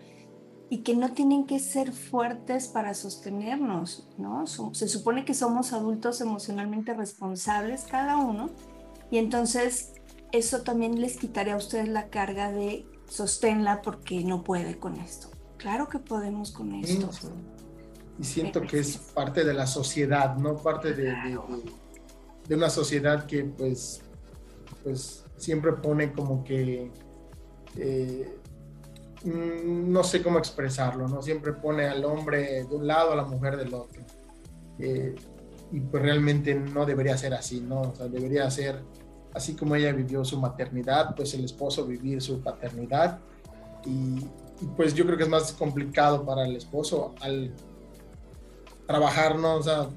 [0.71, 4.47] y que no tienen que ser fuertes para sostenernos, ¿no?
[4.47, 8.51] Se supone que somos adultos emocionalmente responsables cada uno
[9.11, 9.95] y entonces
[10.31, 15.29] eso también les quitaría a ustedes la carga de sosténla porque no puede con esto.
[15.59, 17.11] Claro que podemos con esto.
[18.19, 20.57] Y siento que es parte de la sociedad, ¿no?
[20.57, 21.15] Parte de,
[22.49, 24.03] de, una sociedad que pues,
[24.85, 26.91] pues siempre pone como que,
[27.77, 28.39] eh,
[29.25, 31.23] mm, no sé cómo expresarlo, ¿no?
[31.23, 34.03] Siempre pone al hombre de un lado, a la mujer del otro.
[34.79, 35.15] Eh,
[35.73, 37.81] y pues realmente no debería ser así, ¿no?
[37.81, 38.83] O sea, debería ser
[39.35, 43.19] así como ella vivió su maternidad, pues el esposo vivir su paternidad.
[43.85, 44.27] Y,
[44.77, 47.53] pues yo creo que es más complicado para el esposo al
[48.87, 49.57] trabajar, ¿no?
[49.57, 49.89] O sea,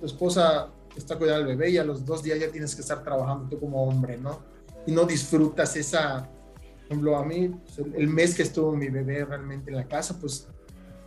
[0.00, 3.02] tu esposa está cuidando al bebé y a los dos días ya tienes que estar
[3.02, 4.40] trabajando tú como hombre, ¿no?
[4.86, 9.24] Y no disfrutas esa, por ejemplo, a mí, pues, el mes que estuvo mi bebé
[9.24, 10.48] realmente en la casa, pues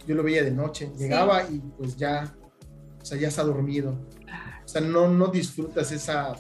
[0.06, 2.34] yo lo veía de noche, llegaba y pues ya,
[3.02, 3.96] o sea, ya está dormido.
[4.64, 6.36] O sea, no, no disfrutas esa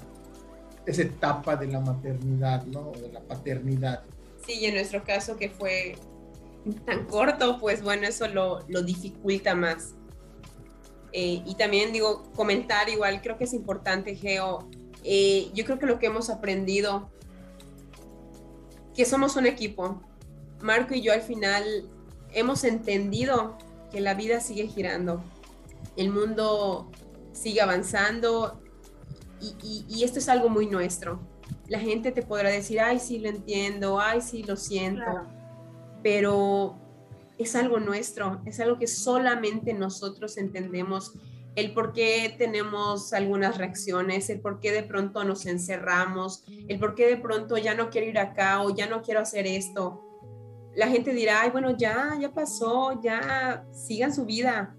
[0.89, 2.91] esa etapa de la maternidad, ¿no?
[2.91, 4.03] de la paternidad.
[4.45, 5.95] Sí, y en nuestro caso que fue
[6.85, 9.95] tan corto, pues bueno, eso lo, lo dificulta más.
[11.11, 14.69] Eh, y también digo, comentar igual, creo que es importante, Geo.
[15.03, 17.09] Eh, yo creo que lo que hemos aprendido,
[18.93, 20.01] que somos un equipo.
[20.61, 21.89] Marco y yo al final
[22.33, 23.57] hemos entendido
[23.91, 25.23] que la vida sigue girando,
[25.95, 26.91] el mundo
[27.31, 28.61] sigue avanzando,
[29.61, 31.19] y, esto es algo muy nuestro.
[31.67, 35.25] La gente te podrá decir, ay, sí lo entiendo, ay, sí lo siento,
[36.03, 36.75] pero
[37.39, 41.13] es algo nuestro, es algo que solamente nosotros entendemos
[41.55, 46.95] el por qué tenemos algunas reacciones, el por qué de pronto nos encerramos, el por
[46.95, 50.05] qué de pronto ya no quiero ir acá o ya no quiero hacer esto.
[50.75, 54.75] La gente dirá, ay, bueno, ya, ya pasó, ya sigan su vida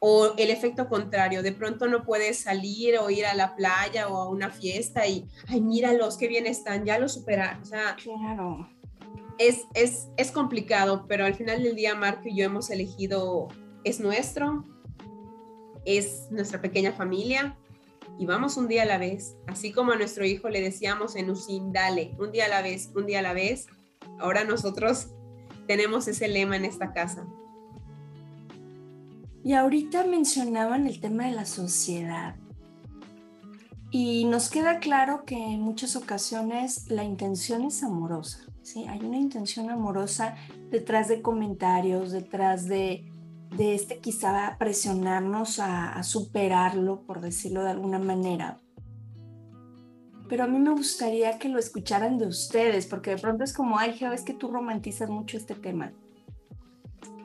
[0.00, 4.16] o el efecto contrario, de pronto no puedes salir o ir a la playa o
[4.16, 7.62] a una fiesta y, ay, míralos, qué bien están, ya lo superaron.
[7.62, 8.68] O sea, claro.
[9.48, 13.48] Es, es, es complicado, pero al final del día, Marco y yo hemos elegido,
[13.84, 14.64] es nuestro,
[15.84, 17.56] es nuestra pequeña familia
[18.18, 19.36] y vamos un día a la vez.
[19.46, 22.90] Así como a nuestro hijo le decíamos en Usin, dale, un día a la vez,
[22.94, 23.66] un día a la vez.
[24.18, 25.08] Ahora nosotros
[25.66, 27.26] tenemos ese lema en esta casa.
[29.44, 32.36] Y ahorita mencionaban el tema de la sociedad.
[33.94, 38.38] Y nos queda claro que en muchas ocasiones la intención es amorosa.
[38.62, 38.86] ¿sí?
[38.88, 40.34] Hay una intención amorosa
[40.70, 43.04] detrás de comentarios, detrás de,
[43.54, 48.58] de este quizá presionarnos a, superarlo, por decirlo de alguna manera.
[50.26, 53.78] Pero a mí me gustaría que lo escucharan de ustedes, porque de pronto es como,
[53.78, 55.92] ay, Geo, es que tú romantizas mucho este tema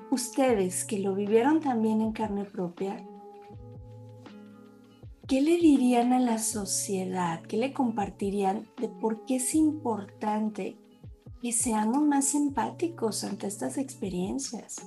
[0.10, 3.06] ustedes que lo vivieron también en carne propia,
[5.28, 7.42] ¿qué le dirían a la sociedad?
[7.44, 10.78] ¿Qué le compartirían de por qué es importante
[11.42, 14.78] que seamos más empáticos ante estas experiencias?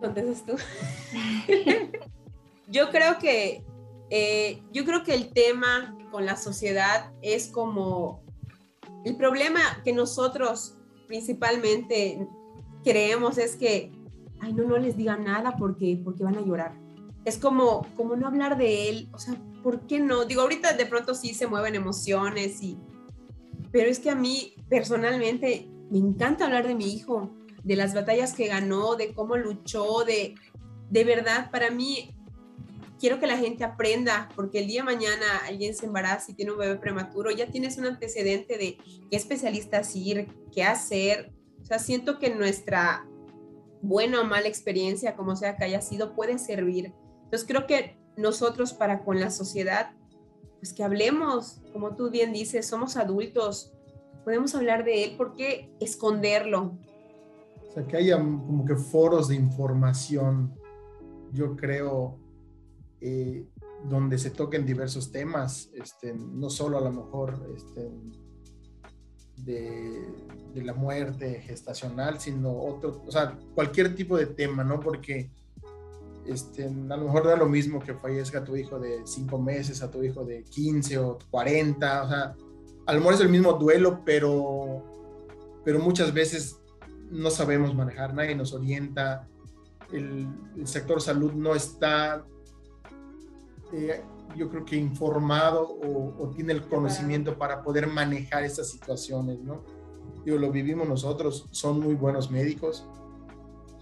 [0.00, 0.52] ¿Contestas tú?
[2.68, 3.64] yo creo que
[4.10, 8.22] eh, yo creo que el tema con la sociedad es como
[9.04, 10.76] el problema que nosotros
[11.06, 12.28] principalmente
[12.84, 13.90] creemos es que,
[14.40, 16.81] ay, no, no les digan nada porque, porque van a llorar.
[17.24, 20.24] Es como, como no hablar de él, o sea, ¿por qué no?
[20.24, 22.78] Digo, ahorita de pronto sí se mueven emociones y,
[23.70, 27.30] pero es que a mí personalmente me encanta hablar de mi hijo,
[27.62, 30.34] de las batallas que ganó, de cómo luchó, de,
[30.90, 32.14] de verdad, para mí,
[32.98, 36.52] quiero que la gente aprenda, porque el día de mañana alguien se embaraza y tiene
[36.52, 38.76] un bebé prematuro, ya tienes un antecedente de
[39.10, 41.32] qué especialistas ir, qué hacer.
[41.60, 43.06] O sea, siento que nuestra
[43.80, 46.92] buena o mala experiencia, como sea que haya sido, puede servir.
[47.32, 49.92] Entonces, creo que nosotros para con la sociedad,
[50.58, 53.72] pues que hablemos, como tú bien dices, somos adultos,
[54.22, 56.76] podemos hablar de él, ¿por qué esconderlo?
[57.70, 60.52] O sea, que haya como que foros de información,
[61.32, 62.18] yo creo,
[63.00, 63.46] eh,
[63.88, 67.90] donde se toquen diversos temas, este, no solo a lo mejor este,
[69.38, 70.06] de,
[70.52, 74.78] de, la muerte gestacional, sino otro, o sea, cualquier tipo de tema, ¿no?
[74.80, 75.30] Porque
[76.26, 79.90] este, a lo mejor da lo mismo que fallezca tu hijo de 5 meses, a
[79.90, 82.36] tu hijo de 15 o 40, o sea,
[82.86, 84.82] a lo mejor es el mismo duelo, pero,
[85.64, 86.60] pero muchas veces
[87.10, 89.28] no sabemos manejar, nadie nos orienta,
[89.92, 90.28] el,
[90.64, 92.24] sector salud no está,
[93.72, 94.02] eh,
[94.36, 99.62] yo creo que informado o, tiene el conocimiento para poder manejar estas situaciones, ¿no?
[100.24, 102.86] Digo, lo vivimos nosotros, son muy buenos médicos,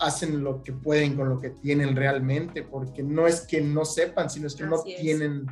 [0.01, 4.31] hacen lo que pueden con lo que tienen realmente, porque no es que no sepan,
[4.31, 5.47] sino es que no tienen,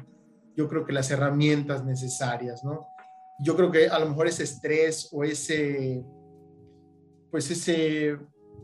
[0.57, 2.89] yo creo que las herramientas necesarias, ¿no?
[3.41, 6.05] Yo creo que a lo mejor ese estrés o ese,
[7.31, 8.19] pues ese,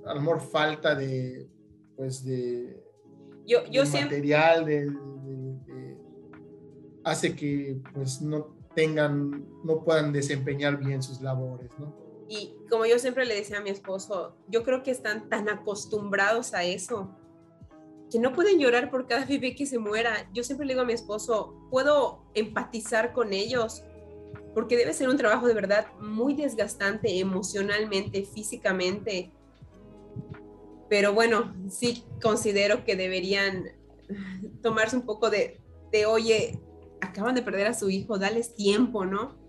[0.07, 1.49] a lo mejor falta de,
[1.97, 2.83] pues de,
[3.47, 4.91] yo, yo material, de,
[7.05, 12.04] hace que pues no tengan, no puedan desempeñar bien sus labores, ¿no?
[12.35, 16.53] Y como yo siempre le decía a mi esposo, yo creo que están tan acostumbrados
[16.53, 17.15] a eso
[18.11, 20.29] que no pueden llorar por cada bebé que se muera.
[20.33, 23.85] Yo siempre le digo a mi esposo, puedo empatizar con ellos
[24.53, 29.33] porque debe ser un trabajo de verdad muy desgastante emocionalmente, físicamente.
[30.89, 33.73] Pero bueno, sí considero que deberían
[34.63, 35.61] tomarse un poco de,
[35.91, 36.61] de oye,
[37.01, 39.44] acaban de perder a su hijo, dales tiempo, ¿no?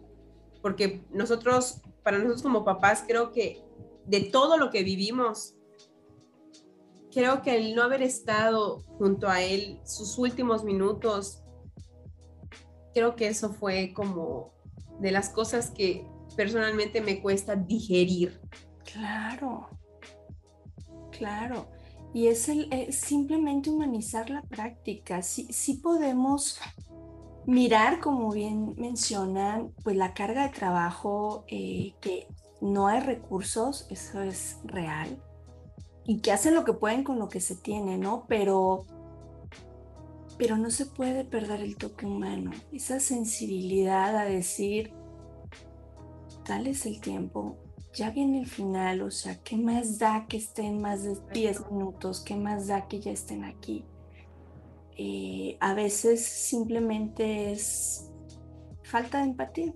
[0.66, 3.64] Porque nosotros para nosotros como papás, creo que
[4.08, 5.54] de todo lo que vivimos,
[7.12, 11.44] creo que el no haber estado junto a él sus últimos minutos,
[12.96, 14.56] creo que eso fue como
[15.00, 16.04] de las cosas que
[16.36, 18.42] personalmente me cuesta digerir.
[18.92, 19.70] Claro,
[21.12, 21.70] claro.
[22.12, 25.22] Y es, el, simplemente humanizar la práctica.
[25.22, 26.60] Sí, sí podemos
[27.46, 32.28] mirar, como bien mencionan, pues la carga de trabajo, eh, que
[32.62, 35.22] no hay recursos, eso es real,
[36.06, 38.26] y que hacen lo que pueden con lo que se tiene, ¿no?
[38.28, 38.86] Pero,
[40.38, 44.94] pero no se puede perder el toque humano, esa sensibilidad a decir,
[46.44, 47.58] tal es el tiempo,
[47.94, 52.20] ya viene el final, o sea, ¿qué más da que estén más de 10 minutos?
[52.20, 53.86] ¿Qué más da que ya estén aquí?
[54.98, 58.12] Eh, a veces simplemente es
[58.84, 59.74] falta de empatía,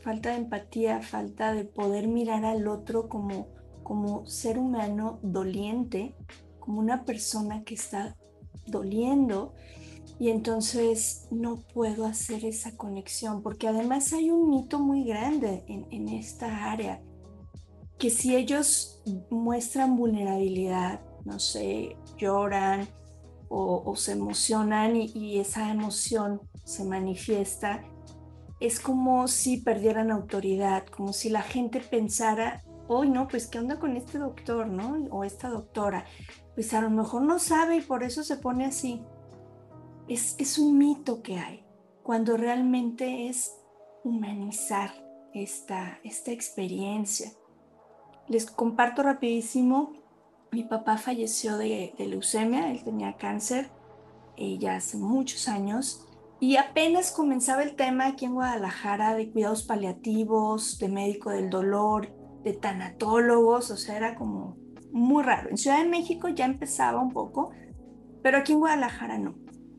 [0.00, 3.48] falta de empatía, falta de poder mirar al otro como,
[3.82, 6.14] como ser humano doliente,
[6.58, 8.16] como una persona que está
[8.66, 9.52] doliendo
[10.18, 15.86] y entonces no puedo hacer esa conexión porque además hay un mito muy grande en,
[15.90, 17.02] en esta área
[17.98, 19.00] que si ellos
[19.30, 22.88] muestran vulnerabilidad, no sé, lloran,
[23.54, 27.82] o, se emocionan y, esa emoción se manifiesta,
[28.60, 33.78] es como si perdieran autoridad, como si la gente pensara, hoy no, pues qué onda
[33.78, 35.06] con este doctor, ¿no?
[35.10, 36.06] O esta doctora.
[36.54, 39.02] Pues a lo mejor no sabe y por eso se pone así.
[40.08, 41.66] Es, es un mito que hay,
[42.02, 43.52] cuando realmente es
[44.02, 44.92] humanizar
[45.34, 47.32] esta, esta experiencia.
[48.28, 49.92] Les comparto rapidísimo
[50.52, 53.70] mi papá falleció de, leucemia, él tenía cáncer
[54.36, 56.06] eh, ya hace muchos años
[56.40, 62.12] y apenas comenzaba el tema aquí en Guadalajara de cuidados paliativos, de médico del dolor,
[62.42, 64.56] de tanatólogos, o sea, era como
[64.90, 65.48] muy raro.
[65.48, 67.50] En Ciudad de México ya empezaba un poco,
[68.22, 69.36] pero aquí en Guadalajara no.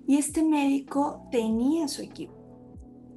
[0.08, 2.34] Y este médico tenía su equipo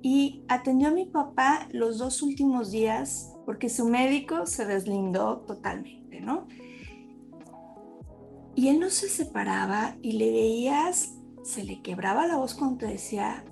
[0.02, 6.20] y atendió a mi papá los dos últimos días porque su médico se deslindó totalmente,
[6.20, 6.48] ¿no?
[8.56, 12.86] Y él no se separaba y le veías, se le quebraba la voz cuando te
[12.86, 13.44] decía,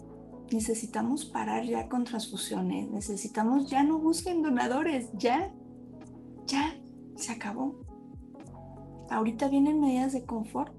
[0.51, 5.53] necesitamos parar ya con transfusiones, necesitamos ya no busquen donadores, ya,
[6.47, 6.75] ya,
[7.17, 7.77] se acabó.
[9.11, 10.73] Ahorita vienen medidas de confort,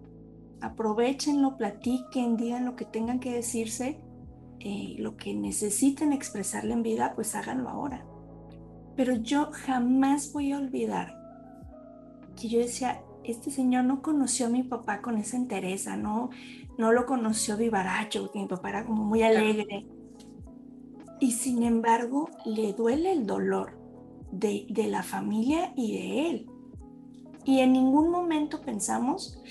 [0.60, 4.02] aprovechenlo, platiquen, digan lo que tengan que decirse,
[4.60, 8.04] eh, lo que necesiten expresarle en vida, pues háganlo ahora.
[8.96, 11.14] Pero yo jamás voy a olvidar
[12.36, 16.30] que yo decía, este señor no conoció a mi papá con esa entereza, no,
[16.78, 19.88] no lo conoció vivaracho, porque mi papá era como muy alegre.
[21.20, 23.78] Y sin embargo, le duele el dolor
[24.32, 26.50] de, de la familia y de él.
[27.46, 29.42] Y en ningún momento pensamos,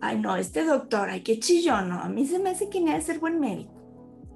[0.00, 3.00] ay no, este doctor, ay qué chillón, no, a mí se me hace que debe
[3.00, 3.72] ser buen médico.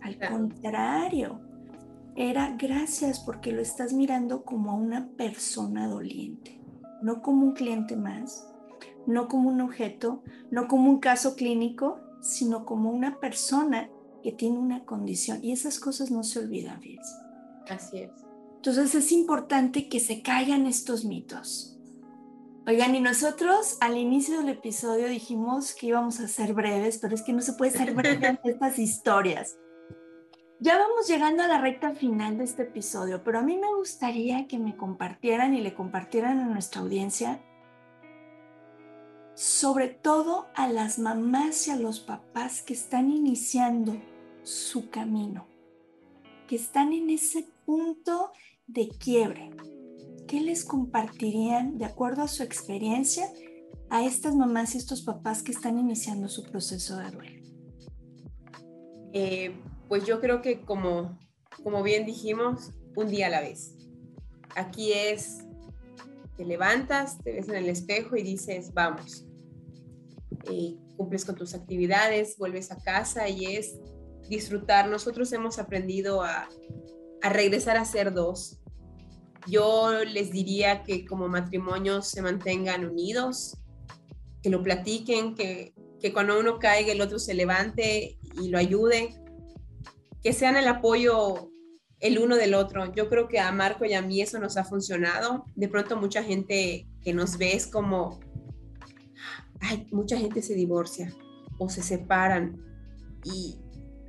[0.01, 1.41] Al contrario,
[2.17, 6.61] era gracias porque lo estás mirando como a una persona doliente,
[7.03, 8.47] no como un cliente más,
[9.07, 13.91] no como un objeto, no como un caso clínico, sino como una persona
[14.23, 15.41] que tiene una condición.
[15.43, 17.15] Y esas cosas no se olvidan, fíjense.
[17.69, 18.11] Así es.
[18.57, 21.79] Entonces es importante que se caigan estos mitos.
[22.67, 27.21] Oigan, y nosotros al inicio del episodio dijimos que íbamos a ser breves, pero es
[27.21, 29.59] que no se puede ser breve en estas historias.
[30.61, 34.47] Ya vamos llegando a la recta final de este episodio, pero a mí me gustaría
[34.47, 37.45] que me compartieran y le compartieran a nuestra audiencia
[39.35, 43.97] sobre todo a las mamás y a los papás que están iniciando
[44.43, 45.47] su camino,
[46.47, 48.33] que están en ese punto
[48.67, 49.51] de quiebre.
[50.29, 53.29] ¿Qué les compartirían de acuerdo a su experiencia
[53.91, 57.41] a estas mamás y estos papás que están iniciando su proceso de duelo?
[59.13, 59.57] Eh,
[59.89, 61.19] pues yo creo que como,
[61.63, 63.75] como bien dijimos, un día a la vez.
[64.57, 65.45] Aquí es
[66.37, 69.27] te levantas, te ves en el espejo y dices, vamos,
[70.51, 73.79] eh, cumples con tus actividades, vuelves a casa y es
[74.29, 74.89] disfrutar.
[74.89, 76.49] Nosotros hemos aprendido a,
[77.23, 78.61] a regresar a ser dos.
[79.47, 83.59] Yo les diría que como matrimonios se mantengan unidos,
[84.43, 89.15] que lo platiquen, que, que cuando uno caiga el otro se levante y lo ayude,
[90.23, 91.51] que sean el apoyo
[92.05, 92.93] el uno del otro.
[92.93, 95.47] Yo creo que a Marco y a mí eso nos ha funcionado.
[95.57, 98.21] De pronto mucha gente que nos ve es como,
[99.61, 101.15] ay, mucha gente se divorcia
[101.59, 102.63] o se separan
[103.25, 103.57] y,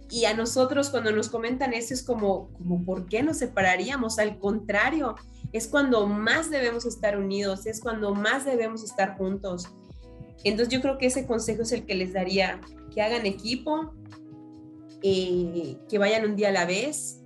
[0.09, 4.19] y a nosotros cuando nos comentan eso es como, como, ¿por qué nos separaríamos?
[4.19, 5.15] Al contrario,
[5.53, 9.69] es cuando más debemos estar unidos, es cuando más debemos estar juntos.
[10.43, 12.59] Entonces yo creo que ese consejo es el que les daría,
[12.93, 13.93] que hagan equipo,
[15.01, 17.21] eh, que vayan un día a la vez,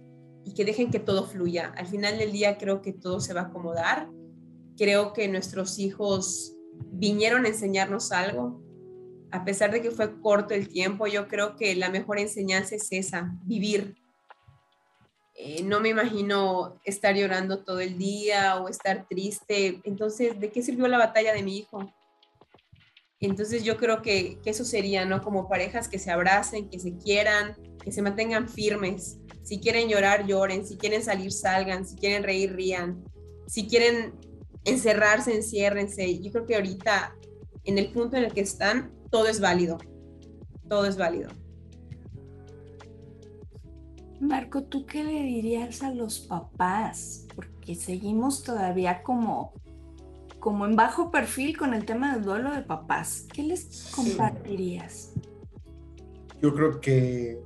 [0.49, 1.71] y que dejen que todo fluya.
[1.77, 4.09] Al final del día creo que todo se va a acomodar.
[4.75, 6.55] Creo que nuestros hijos
[6.91, 8.59] vinieron a enseñarnos algo.
[9.29, 12.87] A pesar de que fue corto el tiempo, yo creo que la mejor enseñanza es
[12.89, 13.95] esa, vivir.
[15.35, 19.81] Eh, no me imagino estar llorando todo el día o estar triste.
[19.83, 21.93] Entonces, ¿de qué sirvió la batalla de mi hijo?
[23.19, 25.21] Entonces yo creo que, que eso sería, ¿no?
[25.21, 29.18] Como parejas que se abracen, que se quieran, que se mantengan firmes,
[29.49, 30.63] si quieren llorar, lloren.
[30.63, 31.83] Si quieren salir, salgan.
[31.83, 33.03] Si quieren reír, rían.
[33.47, 34.13] Si quieren
[34.63, 36.19] encerrarse, enciérrense.
[36.19, 37.15] Yo creo que ahorita,
[37.63, 39.79] en el punto en el que están, todo es válido.
[40.67, 41.31] Todo es válido.
[44.19, 47.25] Marco, ¿tú qué le dirías a los papás?
[47.35, 49.53] Porque seguimos todavía como,
[50.39, 53.25] como en bajo perfil con el tema del duelo de papás.
[53.33, 55.11] ¿Qué les compartirías?
[56.39, 57.41] Yo creo que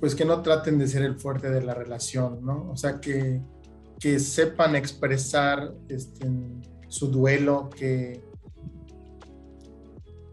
[0.00, 2.70] pues que no traten de ser el fuerte de la relación, ¿no?
[2.70, 3.42] O sea, que,
[3.98, 6.26] que sepan expresar este,
[6.88, 8.24] su duelo, que,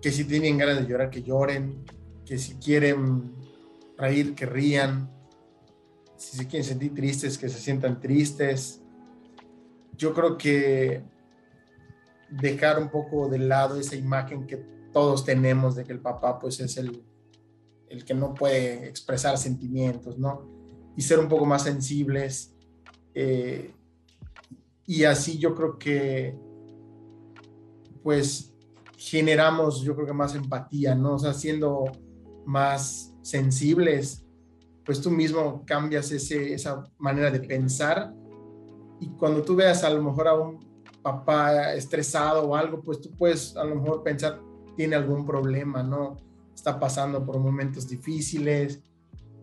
[0.02, 1.84] que si tienen ganas de llorar, que lloren,
[2.26, 3.36] que si quieren
[3.98, 5.12] reír, que rían,
[6.16, 8.82] si se quieren sentir tristes, que se sientan tristes.
[9.98, 11.04] Yo creo que
[12.30, 14.58] dejar un poco de lado esa imagen que
[14.94, 17.07] todos tenemos de que el papá pues es el,
[17.90, 20.48] el que no puede expresar sentimientos, ¿no?
[20.96, 22.54] Y ser un poco más sensibles.
[23.14, 23.74] Eh,
[24.86, 26.38] y así yo creo que,
[28.04, 28.54] pues,
[28.98, 31.16] generamos, yo creo que más empatía, ¿no?
[31.16, 31.86] O sea, siendo
[32.46, 34.26] más sensibles,
[34.86, 38.14] pues tú mismo cambias ese, esa manera de pensar.
[39.00, 40.66] Y cuando tú veas a lo mejor a un
[41.02, 44.42] papá estresado o algo, pues tú puedes a lo mejor pensar,
[44.76, 46.16] tiene algún problema, ¿no?
[46.58, 48.82] Está pasando por momentos difíciles,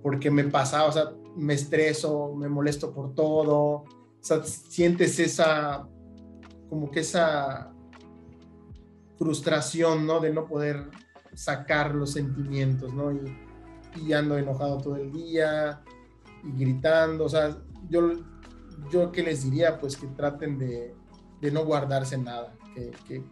[0.03, 3.87] porque me pasa, o sea, me estreso, me molesto por todo, o
[4.21, 5.87] sea, sientes esa,
[6.69, 7.73] como que esa
[9.17, 10.19] frustración, ¿no?
[10.19, 10.91] De no poder
[11.35, 13.13] sacar los sentimientos, ¿no?
[13.13, 13.21] Y,
[14.05, 15.83] y ando enojado todo el día
[16.43, 17.27] y gritando.
[17.27, 17.57] O sea,
[17.89, 18.11] yo,
[18.91, 20.95] yo que les diría, pues que traten de,
[21.41, 23.23] de no guardarse nada, que, que,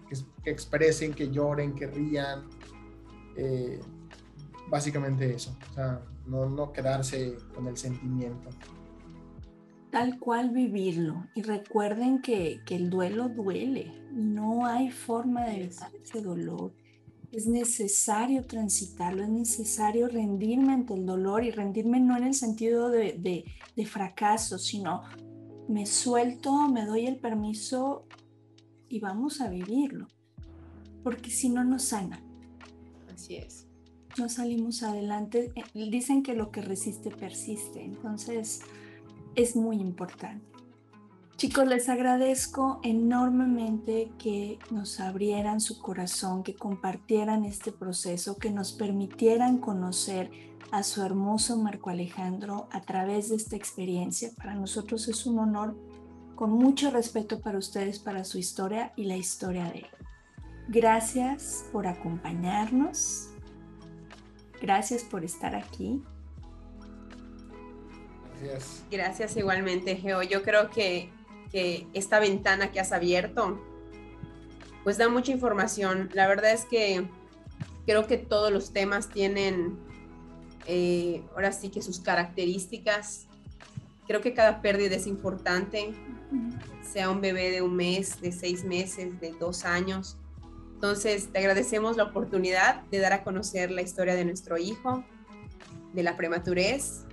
[0.44, 2.48] que, expresen, que lloren, que rían.
[3.36, 3.80] Eh,
[4.68, 8.50] básicamente eso, o sea, no, no quedarse con el sentimiento.
[9.90, 11.26] Tal cual vivirlo.
[11.34, 13.92] Y recuerden que, que el duelo duele.
[14.10, 16.72] No hay forma de evitar ese dolor
[17.32, 22.90] es necesario transitarlo, es necesario rendirme ante el dolor y rendirme no en el sentido
[22.90, 23.44] de,
[23.86, 25.02] fracaso, sino
[25.66, 28.06] me suelto, me doy el permiso
[28.88, 30.08] y vamos a vivirlo,
[31.02, 32.22] porque si no nos sana.
[33.22, 33.68] Así es.
[34.18, 35.52] No salimos adelante.
[35.54, 38.62] Eh, dicen que lo que resiste persiste, entonces
[39.36, 40.44] es muy importante.
[41.36, 48.72] Chicos, les agradezco enormemente que nos abrieran su corazón, que compartieran este proceso, que nos
[48.72, 50.28] permitieran conocer
[50.72, 54.30] a su hermoso Marco Alejandro a través de esta experiencia.
[54.36, 55.76] Para nosotros es un honor,
[56.34, 59.86] con mucho respeto para ustedes, para su historia y la historia de él.
[60.72, 63.28] Gracias por acompañarnos.
[64.60, 66.02] Gracias por estar aquí.
[68.40, 68.84] Gracias.
[68.90, 70.22] Gracias igualmente, Geo.
[70.22, 71.10] Yo creo que
[71.52, 73.60] que esta ventana que has abierto,
[74.82, 76.08] pues da mucha información.
[76.14, 77.06] La verdad es que
[77.86, 79.78] creo que todos los temas tienen,
[80.66, 83.26] eh, ahora sí que sus características.
[84.06, 85.92] Creo que cada pérdida es importante,
[86.82, 90.16] sea un bebé de un mes, de seis meses, de dos años.
[90.82, 95.04] Entonces, te agradecemos la oportunidad de dar a conocer la historia de nuestro hijo,
[95.92, 97.04] de la prematurez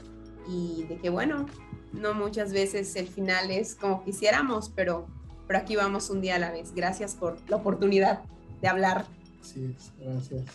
[0.47, 1.45] y de que, bueno,
[1.93, 5.05] no muchas veces el final es como quisiéramos, pero,
[5.45, 6.73] pero aquí vamos un día a la vez.
[6.73, 8.23] Gracias por la oportunidad
[8.59, 9.05] de hablar.
[9.43, 10.45] Sí, gracias.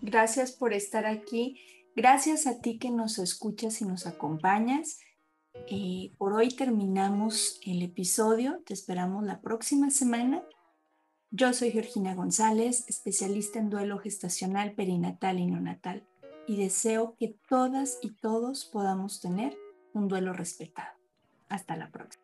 [0.00, 1.60] Gracias por estar aquí.
[1.94, 5.00] Gracias a ti que nos escuchas y nos acompañas.
[5.68, 8.62] Eh, por hoy terminamos el episodio.
[8.64, 10.42] Te esperamos la próxima semana.
[11.36, 16.04] Yo soy Georgina González, especialista en duelo gestacional, perinatal y neonatal,
[16.46, 19.58] y deseo que todas y todos podamos tener
[19.94, 20.96] un duelo respetado.
[21.48, 22.22] Hasta la próxima.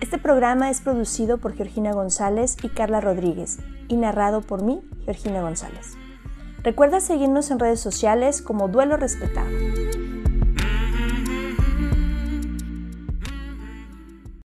[0.00, 5.40] Este programa es producido por Georgina González y Carla Rodríguez y narrado por mí, Georgina
[5.40, 5.92] González.
[6.64, 9.46] Recuerda seguirnos en redes sociales como Duelo Respetado.